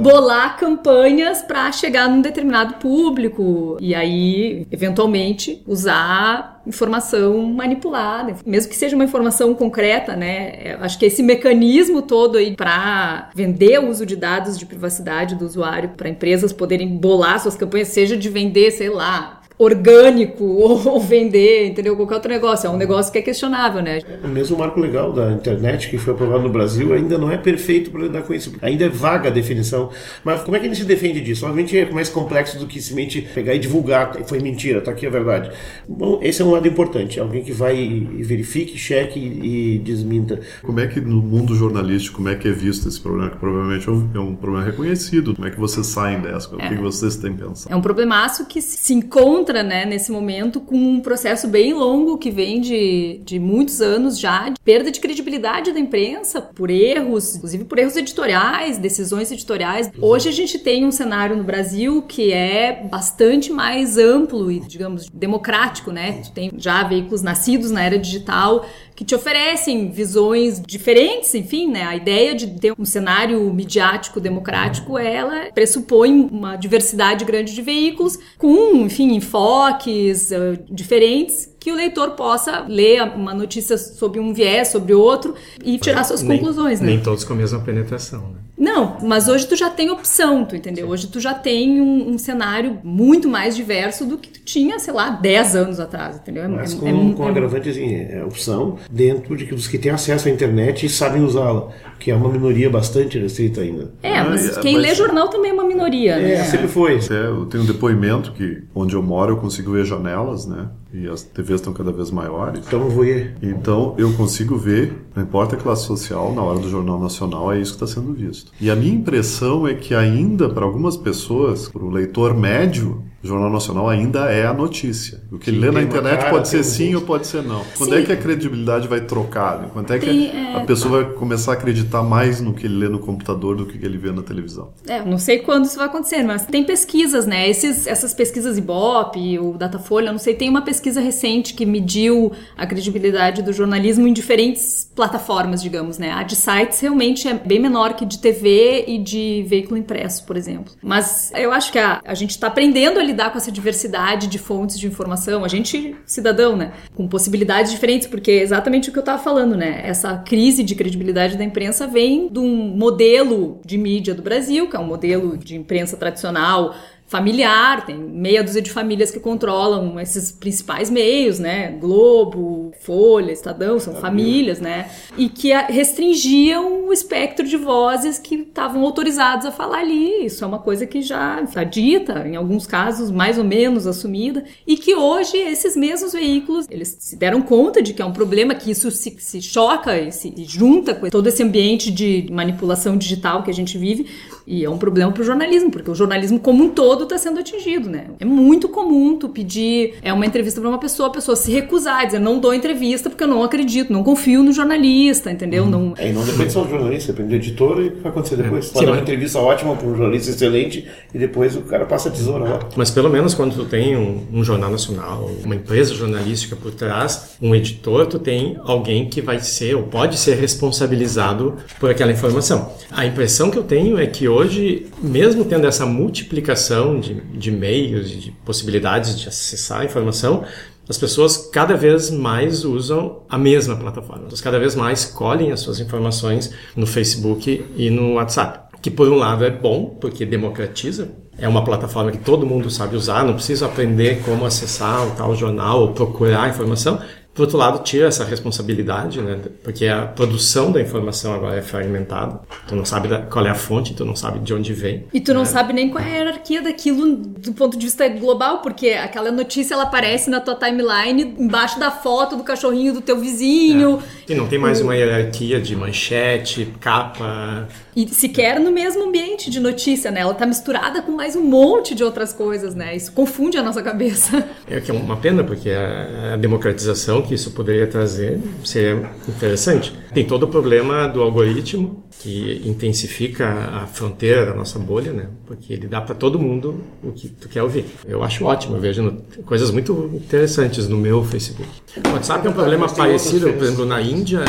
Bolar 0.00 0.56
campanhas 0.56 1.42
para 1.42 1.70
chegar 1.72 2.08
num 2.08 2.22
determinado 2.22 2.74
público 2.74 3.76
e 3.80 3.94
aí, 3.94 4.66
eventualmente, 4.70 5.62
usar 5.66 6.62
informação 6.66 7.42
manipulada, 7.48 8.36
mesmo 8.46 8.70
que 8.70 8.76
seja 8.76 8.94
uma 8.94 9.04
informação 9.04 9.54
concreta, 9.54 10.16
né? 10.16 10.76
Acho 10.80 10.98
que 10.98 11.06
esse 11.06 11.22
mecanismo 11.22 12.02
todo 12.02 12.38
aí 12.38 12.56
para 12.56 13.30
vender 13.34 13.78
o 13.80 13.88
uso 13.88 14.06
de 14.06 14.16
dados 14.16 14.58
de 14.58 14.64
privacidade 14.64 15.34
do 15.34 15.44
usuário 15.44 15.90
para 15.90 16.08
empresas 16.08 16.52
poderem 16.52 16.96
bolar 16.96 17.40
suas 17.40 17.56
campanhas, 17.56 17.88
seja 17.88 18.16
de 18.16 18.28
vender, 18.28 18.70
sei 18.70 18.88
lá, 18.88 19.41
orgânico 19.58 20.44
ou, 20.44 21.00
vender, 21.00 21.66
entendeu? 21.66 21.96
Qualquer 21.96 22.14
outro 22.14 22.30
negócio. 22.30 22.66
É 22.66 22.70
um 22.70 22.76
negócio 22.76 23.12
que 23.12 23.18
é 23.18 23.22
questionável, 23.22 23.82
né? 23.82 24.00
O 24.22 24.28
mesmo 24.28 24.58
marco 24.58 24.80
legal 24.80 25.12
da 25.12 25.32
internet 25.32 25.88
que 25.88 25.98
foi 25.98 26.14
aprovado 26.14 26.42
no 26.42 26.50
Brasil 26.50 26.92
ainda 26.92 27.18
não 27.18 27.30
é 27.30 27.36
perfeito 27.36 27.90
para 27.90 28.02
lidar 28.02 28.22
com 28.22 28.32
isso. 28.32 28.54
Ainda 28.62 28.84
é 28.84 28.88
vaga 28.88 29.28
a 29.28 29.32
definição. 29.32 29.90
Mas 30.24 30.42
como 30.42 30.56
é 30.56 30.60
que 30.60 30.66
a 30.66 30.68
gente 30.68 30.78
se 30.78 30.86
defende 30.86 31.20
disso? 31.20 31.44
Obviamente 31.44 31.76
é 31.76 31.90
mais 31.90 32.08
complexo 32.08 32.58
do 32.58 32.66
que 32.66 32.80
simplesmente 32.80 33.22
pegar 33.34 33.54
e 33.54 33.58
divulgar. 33.58 34.24
Foi 34.24 34.40
mentira, 34.40 34.80
tá 34.80 34.90
aqui 34.90 35.06
a 35.06 35.10
verdade. 35.10 35.50
Bom, 35.88 36.20
esse 36.22 36.42
é 36.42 36.44
um 36.44 36.50
lado 36.50 36.66
importante. 36.66 37.18
Alguém 37.20 37.42
que 37.42 37.52
vai 37.52 37.76
e 37.76 38.22
verifique, 38.22 38.76
cheque 38.78 39.18
e 39.18 39.78
desminta. 39.78 40.40
Como 40.62 40.78
é 40.80 40.86
que 40.86 41.00
no 41.00 41.20
mundo 41.20 41.54
jornalístico, 41.54 42.16
como 42.16 42.28
é 42.28 42.34
que 42.34 42.48
é 42.48 42.52
visto 42.52 42.88
esse 42.88 43.00
problema? 43.00 43.30
Que 43.30 43.36
provavelmente 43.36 43.88
é 43.88 43.92
um, 43.92 44.10
é 44.14 44.18
um 44.18 44.34
problema 44.34 44.64
reconhecido. 44.64 45.34
Como 45.34 45.46
é 45.46 45.50
que 45.50 45.58
vocês 45.58 45.86
saem 45.86 46.20
dessa? 46.20 46.54
O 46.54 46.60
é. 46.60 46.68
que 46.68 46.74
vocês 46.76 47.16
têm 47.16 47.32
pensado? 47.32 47.72
É 47.72 47.76
um 47.76 47.82
problemaço 47.82 48.46
que 48.46 48.60
se 48.60 48.94
encontra 48.94 49.51
encontra, 49.52 49.62
né, 49.62 49.84
nesse 49.84 50.10
momento, 50.10 50.60
com 50.60 50.76
um 50.76 51.00
processo 51.00 51.46
bem 51.46 51.74
longo 51.74 52.16
que 52.16 52.30
vem 52.30 52.60
de, 52.60 53.20
de 53.24 53.38
muitos 53.38 53.80
anos 53.82 54.18
já, 54.18 54.48
de 54.48 54.58
perda 54.64 54.90
de 54.90 54.98
credibilidade 54.98 55.72
da 55.72 55.78
imprensa 55.78 56.40
por 56.40 56.70
erros, 56.70 57.36
inclusive 57.36 57.64
por 57.64 57.78
erros 57.78 57.96
editoriais, 57.96 58.78
decisões 58.78 59.30
editoriais. 59.30 59.90
Hoje 60.00 60.28
a 60.28 60.32
gente 60.32 60.58
tem 60.58 60.86
um 60.86 60.90
cenário 60.90 61.36
no 61.36 61.44
Brasil 61.44 62.02
que 62.02 62.32
é 62.32 62.82
bastante 62.90 63.52
mais 63.52 63.98
amplo 63.98 64.50
e, 64.50 64.60
digamos, 64.60 65.08
democrático, 65.12 65.92
né? 65.92 66.22
Tu 66.24 66.32
tem 66.32 66.50
já 66.56 66.82
veículos 66.84 67.22
nascidos 67.22 67.70
na 67.70 67.82
era 67.82 67.98
digital 67.98 68.64
que 68.94 69.04
te 69.04 69.14
oferecem 69.14 69.90
visões 69.90 70.60
diferentes, 70.60 71.34
enfim, 71.34 71.68
né? 71.68 71.82
A 71.82 71.96
ideia 71.96 72.34
de 72.34 72.46
ter 72.46 72.74
um 72.78 72.84
cenário 72.84 73.52
midiático 73.52 74.20
democrático, 74.20 74.98
ela 74.98 75.50
pressupõe 75.52 76.28
uma 76.30 76.56
diversidade 76.56 77.24
grande 77.24 77.54
de 77.54 77.62
veículos 77.62 78.18
com, 78.38 78.76
enfim, 78.76 79.14
enfoques 79.32 80.30
uh, 80.30 80.62
diferentes 80.70 81.50
que 81.58 81.72
o 81.72 81.74
leitor 81.74 82.10
possa 82.10 82.66
ler 82.68 83.02
uma 83.02 83.32
notícia 83.32 83.78
sobre 83.78 84.20
um 84.20 84.34
viés, 84.34 84.68
sobre 84.68 84.92
outro 84.92 85.34
e 85.64 85.78
tirar 85.78 86.04
suas 86.04 86.22
nem, 86.22 86.38
conclusões, 86.38 86.80
né? 86.80 86.88
Nem 86.88 87.00
todos 87.00 87.24
com 87.24 87.32
a 87.32 87.36
mesma 87.36 87.60
penetração, 87.60 88.20
né? 88.20 88.40
Não, 88.56 88.98
mas 89.02 89.28
hoje 89.28 89.46
tu 89.46 89.56
já 89.56 89.70
tem 89.70 89.90
opção, 89.90 90.44
tu 90.44 90.54
entendeu? 90.54 90.88
Hoje 90.88 91.06
tu 91.06 91.18
já 91.18 91.32
tem 91.32 91.80
um, 91.80 92.10
um, 92.10 92.18
cenário 92.18 92.78
muito 92.84 93.28
mais 93.28 93.56
diverso 93.56 94.04
do 94.04 94.18
que 94.18 94.28
tu 94.28 94.40
tinha, 94.44 94.78
sei 94.78 94.92
lá, 94.92 95.10
10 95.10 95.56
anos 95.56 95.80
atrás, 95.80 96.16
entendeu? 96.16 96.44
É 96.44 96.48
mas 96.48 96.74
é, 96.74 96.76
com, 96.76 96.86
é, 96.86 97.14
com 97.14 97.24
é, 97.24 97.28
agravante, 97.28 97.68
assim, 97.70 97.94
é 97.94 98.22
opção 98.24 98.78
dentro 98.90 99.36
de 99.36 99.46
que 99.46 99.54
os 99.54 99.66
que 99.66 99.78
têm 99.78 99.90
acesso 99.90 100.28
à 100.28 100.30
internet 100.30 100.84
e 100.86 100.88
sabem 100.88 101.22
usá-la, 101.22 101.70
que 101.98 102.10
é 102.10 102.14
uma 102.14 102.28
minoria 102.28 102.68
bastante 102.68 103.18
restrita 103.18 103.62
ainda. 103.62 103.90
É, 104.02 104.22
mas 104.22 104.58
quem 104.58 104.74
mas... 104.74 104.82
lê 104.82 104.94
jornal 104.94 105.28
também 105.28 105.50
é 105.50 105.54
uma 105.54 105.64
minoria, 105.64 106.12
é, 106.12 106.36
né? 106.36 106.44
sempre 106.44 106.68
foi. 106.68 106.98
É, 107.10 107.26
eu 107.26 107.46
tenho 107.46 107.64
um 107.64 107.66
depoimento 107.66 108.32
que, 108.32 108.62
onde 108.74 108.94
eu 108.94 109.02
moro, 109.02 109.32
eu 109.32 109.36
consigo 109.38 109.72
ver 109.72 109.84
janelas, 109.84 110.46
né? 110.46 110.68
E 110.92 111.08
as 111.08 111.22
TVs 111.22 111.60
estão 111.60 111.72
cada 111.72 111.90
vez 111.90 112.10
maiores. 112.10 112.66
Então 112.66 112.88
vou 112.88 113.04
ir. 113.04 113.34
Então 113.42 113.94
eu 113.96 114.12
consigo 114.12 114.56
ver, 114.56 114.92
não 115.14 115.22
importa 115.22 115.56
a 115.56 115.58
classe 115.58 115.86
social, 115.86 116.34
na 116.34 116.42
hora 116.42 116.58
do 116.58 116.68
Jornal 116.68 117.00
Nacional 117.00 117.52
é 117.52 117.60
isso 117.60 117.76
que 117.76 117.84
está 117.84 118.00
sendo 118.00 118.12
visto. 118.12 118.52
E 118.60 118.70
a 118.70 118.76
minha 118.76 118.94
impressão 118.94 119.66
é 119.66 119.74
que 119.74 119.94
ainda, 119.94 120.48
para 120.48 120.64
algumas 120.64 120.96
pessoas, 120.96 121.68
para 121.68 121.82
o 121.82 121.90
leitor 121.90 122.36
médio, 122.36 123.02
o 123.22 123.26
Jornal 123.26 123.50
Nacional 123.50 123.88
ainda 123.88 124.30
é 124.30 124.46
a 124.46 124.52
notícia. 124.52 125.20
O 125.30 125.38
que 125.38 125.50
ele 125.50 125.60
lê 125.60 125.70
na 125.70 125.82
internet 125.82 126.18
cara, 126.18 126.30
pode 126.30 126.48
ser 126.48 126.64
sim 126.64 126.94
ou 126.94 127.02
pode 127.02 127.26
ser 127.26 127.42
não. 127.42 127.62
Quando 127.78 127.94
é 127.94 127.98
sim. 127.98 128.02
é 128.02 128.06
que 128.06 128.12
a 128.12 128.16
credibilidade 128.16 128.88
vai 128.88 129.00
trocar? 129.00 129.68
Quando 129.72 129.92
é 129.92 129.98
que 129.98 130.06
tem, 130.06 130.30
é... 130.30 130.56
a 130.56 130.60
pessoa 130.60 131.02
vai 131.02 131.12
começar 131.14 131.52
a 131.52 131.54
acreditar 131.54 132.02
mais 132.02 132.40
no 132.40 132.52
que 132.52 132.66
ele 132.66 132.76
lê 132.76 132.88
no 132.88 132.98
computador 132.98 133.56
do 133.56 133.66
que 133.66 133.84
ele 133.84 133.96
vê 133.96 134.10
na 134.10 134.22
televisão? 134.22 134.72
É, 134.88 135.04
não 135.04 135.18
sei 135.18 135.38
quando 135.38 135.66
isso 135.66 135.76
vai 135.76 135.86
acontecer, 135.86 136.22
mas 136.24 136.46
tem 136.46 136.64
pesquisas, 136.64 137.26
né? 137.26 137.48
Esses, 137.48 137.86
essas 137.86 138.12
pesquisas 138.12 138.58
Ibope, 138.58 139.38
o 139.38 139.52
Datafolha, 139.52 140.10
não 140.10 140.18
sei, 140.18 140.34
tem 140.34 140.48
uma 140.48 140.62
pesquisa 140.62 141.00
recente 141.00 141.54
que 141.54 141.64
mediu 141.64 142.32
a 142.56 142.66
credibilidade 142.66 143.42
do 143.42 143.52
jornalismo 143.52 144.06
em 144.06 144.12
diferentes 144.12 144.90
plataformas, 144.94 145.62
digamos, 145.62 145.96
né? 145.96 146.10
A 146.10 146.22
de 146.22 146.34
sites 146.34 146.80
realmente 146.80 147.28
é 147.28 147.34
bem 147.34 147.60
menor 147.60 147.94
que 147.94 148.04
de 148.04 148.18
TV 148.18 148.84
e 148.88 148.98
de 148.98 149.44
veículo 149.46 149.76
impresso, 149.76 150.24
por 150.24 150.36
exemplo. 150.36 150.72
Mas 150.82 151.30
eu 151.34 151.52
acho 151.52 151.70
que 151.70 151.78
a, 151.78 152.00
a 152.04 152.14
gente 152.14 152.30
está 152.30 152.48
aprendendo 152.48 152.98
ali 152.98 153.11
lidar 153.12 153.30
com 153.30 153.38
essa 153.38 153.52
diversidade 153.52 154.26
de 154.26 154.38
fontes 154.38 154.78
de 154.78 154.86
informação, 154.86 155.44
a 155.44 155.48
gente, 155.48 155.94
cidadão, 156.04 156.56
né? 156.56 156.72
Com 156.94 157.06
possibilidades 157.06 157.70
diferentes, 157.70 158.08
porque 158.08 158.30
é 158.30 158.42
exatamente 158.42 158.88
o 158.88 158.92
que 158.92 158.98
eu 158.98 159.02
estava 159.02 159.22
falando, 159.22 159.56
né? 159.56 159.82
Essa 159.84 160.16
crise 160.18 160.62
de 160.62 160.74
credibilidade 160.74 161.36
da 161.36 161.44
imprensa 161.44 161.86
vem 161.86 162.28
de 162.28 162.38
um 162.38 162.76
modelo 162.76 163.60
de 163.64 163.78
mídia 163.78 164.14
do 164.14 164.22
Brasil, 164.22 164.68
que 164.68 164.76
é 164.76 164.78
um 164.78 164.86
modelo 164.86 165.36
de 165.36 165.56
imprensa 165.56 165.96
tradicional, 165.96 166.74
familiar, 167.12 167.84
tem 167.84 167.98
meia 167.98 168.42
dúzia 168.42 168.62
de 168.62 168.70
famílias 168.70 169.10
que 169.10 169.20
controlam 169.20 170.00
esses 170.00 170.32
principais 170.32 170.88
meios, 170.88 171.38
né? 171.38 171.76
Globo, 171.78 172.72
Folha, 172.80 173.30
Estadão, 173.30 173.78
são 173.78 173.94
famílias, 173.96 174.60
né? 174.60 174.90
E 175.18 175.28
que 175.28 175.52
restringiam 175.52 176.86
o 176.86 176.92
espectro 176.92 177.46
de 177.46 177.58
vozes 177.58 178.18
que 178.18 178.36
estavam 178.36 178.82
autorizados 178.82 179.44
a 179.44 179.52
falar 179.52 179.80
ali. 179.80 180.24
Isso 180.24 180.42
é 180.42 180.46
uma 180.46 180.58
coisa 180.58 180.86
que 180.86 181.02
já 181.02 181.42
está 181.42 181.62
dita, 181.62 182.26
em 182.26 182.34
alguns 182.34 182.66
casos 182.66 183.10
mais 183.10 183.36
ou 183.36 183.44
menos 183.44 183.86
assumida, 183.86 184.42
e 184.66 184.78
que 184.78 184.94
hoje 184.94 185.36
esses 185.36 185.76
mesmos 185.76 186.14
veículos, 186.14 186.66
eles 186.70 186.96
se 186.98 187.14
deram 187.14 187.42
conta 187.42 187.82
de 187.82 187.92
que 187.92 188.00
é 188.00 188.04
um 188.06 188.12
problema, 188.12 188.54
que 188.54 188.70
isso 188.70 188.90
se, 188.90 189.14
se 189.18 189.42
choca 189.42 189.98
e 189.98 190.10
se 190.10 190.32
junta 190.46 190.94
com 190.94 191.10
todo 191.10 191.26
esse 191.26 191.42
ambiente 191.42 191.90
de 191.90 192.26
manipulação 192.30 192.96
digital 192.96 193.42
que 193.42 193.50
a 193.50 193.54
gente 193.54 193.76
vive, 193.76 194.06
e 194.46 194.64
é 194.64 194.70
um 194.70 194.78
problema 194.78 195.12
para 195.12 195.22
o 195.22 195.24
jornalismo, 195.24 195.70
porque 195.70 195.90
o 195.90 195.94
jornalismo 195.94 196.38
como 196.40 196.64
um 196.64 196.68
todo 196.68 197.04
está 197.04 197.18
sendo 197.18 197.40
atingido, 197.40 197.88
né? 197.88 198.06
É 198.18 198.24
muito 198.24 198.68
comum 198.68 199.16
tu 199.16 199.28
pedir 199.28 199.94
é 200.02 200.12
uma 200.12 200.26
entrevista 200.26 200.60
para 200.60 200.68
uma 200.68 200.78
pessoa, 200.78 201.08
a 201.08 201.12
pessoa 201.12 201.36
se 201.36 201.50
recusar, 201.52 202.06
dizer 202.06 202.18
não 202.18 202.38
dou 202.38 202.52
entrevista 202.52 203.08
porque 203.08 203.24
eu 203.24 203.28
não 203.28 203.42
acredito, 203.42 203.92
não 203.92 204.02
confio 204.02 204.42
no 204.42 204.52
jornalista, 204.52 205.30
entendeu? 205.30 205.64
Hum. 205.64 205.70
Não... 205.70 205.94
É, 205.96 206.10
e 206.10 206.12
não 206.12 206.24
depende 206.24 206.52
só 206.52 206.62
do 206.62 206.70
jornalista, 206.70 207.12
depende 207.12 207.30
do 207.30 207.34
editor 207.36 207.80
e 207.80 207.88
o 207.88 207.90
que 207.92 208.00
vai 208.00 208.10
acontecer 208.10 208.36
depois. 208.36 208.68
Pode 208.68 208.86
dar 208.86 208.92
uma 208.92 209.00
entrevista 209.00 209.38
ótima 209.38 209.76
para 209.76 209.86
um 209.86 209.96
jornalista 209.96 210.30
excelente 210.30 210.88
e 211.14 211.18
depois 211.18 211.56
o 211.56 211.62
cara 211.62 211.84
passa 211.86 212.08
a 212.08 212.12
tesoura 212.12 212.44
lá. 212.44 212.60
Mas 212.76 212.90
pelo 212.90 213.08
menos 213.08 213.34
quando 213.34 213.54
tu 213.54 213.64
tem 213.64 213.96
um, 213.96 214.26
um 214.32 214.44
jornal 214.44 214.70
nacional, 214.70 215.30
uma 215.44 215.54
empresa 215.54 215.94
jornalística 215.94 216.56
por 216.56 216.72
trás, 216.72 217.36
um 217.40 217.54
editor, 217.54 218.06
tu 218.06 218.18
tem 218.18 218.56
alguém 218.64 219.08
que 219.08 219.20
vai 219.20 219.38
ser 219.40 219.74
ou 219.74 219.84
pode 219.84 220.18
ser 220.18 220.34
responsabilizado 220.34 221.56
por 221.78 221.90
aquela 221.90 222.12
informação. 222.12 222.72
A 222.90 223.06
impressão 223.06 223.50
que 223.50 223.58
eu 223.58 223.62
tenho 223.62 223.98
é 223.98 224.06
que 224.06 224.28
hoje, 224.32 224.86
mesmo 225.02 225.44
tendo 225.44 225.66
essa 225.66 225.86
multiplicação 225.86 226.98
de, 226.98 227.14
de 227.14 227.50
meios, 227.50 228.10
de 228.10 228.30
possibilidades 228.44 229.18
de 229.18 229.28
acessar 229.28 229.82
a 229.82 229.84
informação, 229.84 230.44
as 230.88 230.98
pessoas 230.98 231.36
cada 231.52 231.76
vez 231.76 232.10
mais 232.10 232.64
usam 232.64 233.22
a 233.28 233.38
mesma 233.38 233.76
plataforma. 233.76 234.24
Elas 234.26 234.40
cada 234.40 234.58
vez 234.58 234.74
mais 234.74 235.04
colhem 235.04 235.52
as 235.52 235.60
suas 235.60 235.78
informações 235.78 236.52
no 236.74 236.86
Facebook 236.86 237.64
e 237.76 237.88
no 237.88 238.14
WhatsApp. 238.14 238.76
Que 238.82 238.90
por 238.90 239.08
um 239.08 239.14
lado 239.14 239.44
é 239.44 239.50
bom, 239.50 239.96
porque 240.00 240.26
democratiza. 240.26 241.08
É 241.38 241.48
uma 241.48 241.64
plataforma 241.64 242.10
que 242.10 242.18
todo 242.18 242.44
mundo 242.44 242.68
sabe 242.68 242.96
usar, 242.96 243.24
não 243.24 243.34
precisa 243.34 243.66
aprender 243.66 244.22
como 244.24 244.44
acessar 244.44 245.06
o 245.06 245.12
tal 245.12 245.34
jornal 245.34 245.80
ou 245.80 245.92
procurar 245.92 246.50
informação. 246.50 247.00
Por 247.34 247.42
outro 247.42 247.56
lado, 247.56 247.82
tira 247.82 248.08
essa 248.08 248.24
responsabilidade, 248.24 249.20
né? 249.22 249.40
Porque 249.62 249.86
a 249.86 250.06
produção 250.06 250.70
da 250.70 250.80
informação 250.80 251.32
agora 251.32 251.56
é 251.56 251.62
fragmentada. 251.62 252.40
Tu 252.68 252.76
não 252.76 252.84
sabe 252.84 253.08
qual 253.30 253.46
é 253.46 253.50
a 253.50 253.54
fonte, 253.54 253.94
tu 253.94 254.04
não 254.04 254.14
sabe 254.14 254.38
de 254.40 254.52
onde 254.52 254.74
vem. 254.74 255.06
E 255.14 255.20
tu 255.20 255.32
não 255.32 255.40
né? 255.40 255.46
sabe 255.46 255.72
nem 255.72 255.88
qual 255.88 256.04
é 256.04 256.08
a 256.08 256.16
hierarquia 256.16 256.60
daquilo 256.60 257.16
do 257.16 257.54
ponto 257.54 257.78
de 257.78 257.86
vista 257.86 258.06
global, 258.08 258.58
porque 258.58 258.90
aquela 258.90 259.30
notícia 259.32 259.72
ela 259.72 259.84
aparece 259.84 260.28
na 260.28 260.40
tua 260.40 260.56
timeline 260.56 261.34
embaixo 261.38 261.80
da 261.80 261.90
foto 261.90 262.36
do 262.36 262.44
cachorrinho 262.44 262.92
do 262.92 263.00
teu 263.00 263.18
vizinho. 263.18 264.02
É. 264.21 264.21
E 264.32 264.34
não 264.34 264.46
tem 264.46 264.58
mais 264.58 264.80
uma 264.80 264.96
hierarquia 264.96 265.60
de 265.60 265.76
manchete, 265.76 266.66
capa. 266.80 267.68
E 267.94 268.08
sequer 268.08 268.58
no 268.58 268.70
mesmo 268.70 269.04
ambiente 269.04 269.50
de 269.50 269.60
notícia, 269.60 270.10
né? 270.10 270.20
Ela 270.20 270.32
tá 270.32 270.46
misturada 270.46 271.02
com 271.02 271.12
mais 271.12 271.36
um 271.36 271.42
monte 271.42 271.94
de 271.94 272.02
outras 272.02 272.32
coisas, 272.32 272.74
né? 272.74 272.96
Isso 272.96 273.12
confunde 273.12 273.58
a 273.58 273.62
nossa 273.62 273.82
cabeça. 273.82 274.42
É 274.70 274.80
que 274.80 274.90
é 274.90 274.94
uma 274.94 275.16
pena, 275.16 275.44
porque 275.44 275.68
a, 275.68 276.32
a 276.32 276.36
democratização 276.36 277.20
que 277.20 277.34
isso 277.34 277.50
poderia 277.50 277.86
trazer 277.86 278.40
seria 278.64 279.10
interessante. 279.28 279.92
Tem 280.14 280.24
todo 280.24 280.44
o 280.44 280.48
problema 280.48 281.06
do 281.06 281.20
algoritmo, 281.20 282.01
que 282.22 282.62
intensifica 282.64 283.48
a 283.48 283.86
fronteira 283.86 284.46
da 284.46 284.54
nossa 284.54 284.78
bolha, 284.78 285.12
né? 285.12 285.26
Porque 285.46 285.72
ele 285.72 285.86
dá 285.88 286.00
para 286.00 286.14
todo 286.14 286.38
mundo 286.38 286.80
o 287.02 287.10
que 287.12 287.28
tu 287.28 287.48
quer 287.48 287.62
ouvir. 287.62 287.84
Eu 288.06 288.22
acho 288.22 288.44
ótimo, 288.44 288.76
eu 288.76 288.80
vejo 288.80 289.18
coisas 289.44 289.70
muito 289.70 290.10
interessantes 290.14 290.88
no 290.88 290.96
meu 290.96 291.24
Facebook. 291.24 291.68
O 292.06 292.12
WhatsApp 292.12 292.46
é 292.46 292.50
um 292.50 292.54
problema 292.54 292.88
parecido, 292.88 293.52
por 293.52 293.62
exemplo, 293.62 293.84
na 293.84 294.00
Índia, 294.00 294.44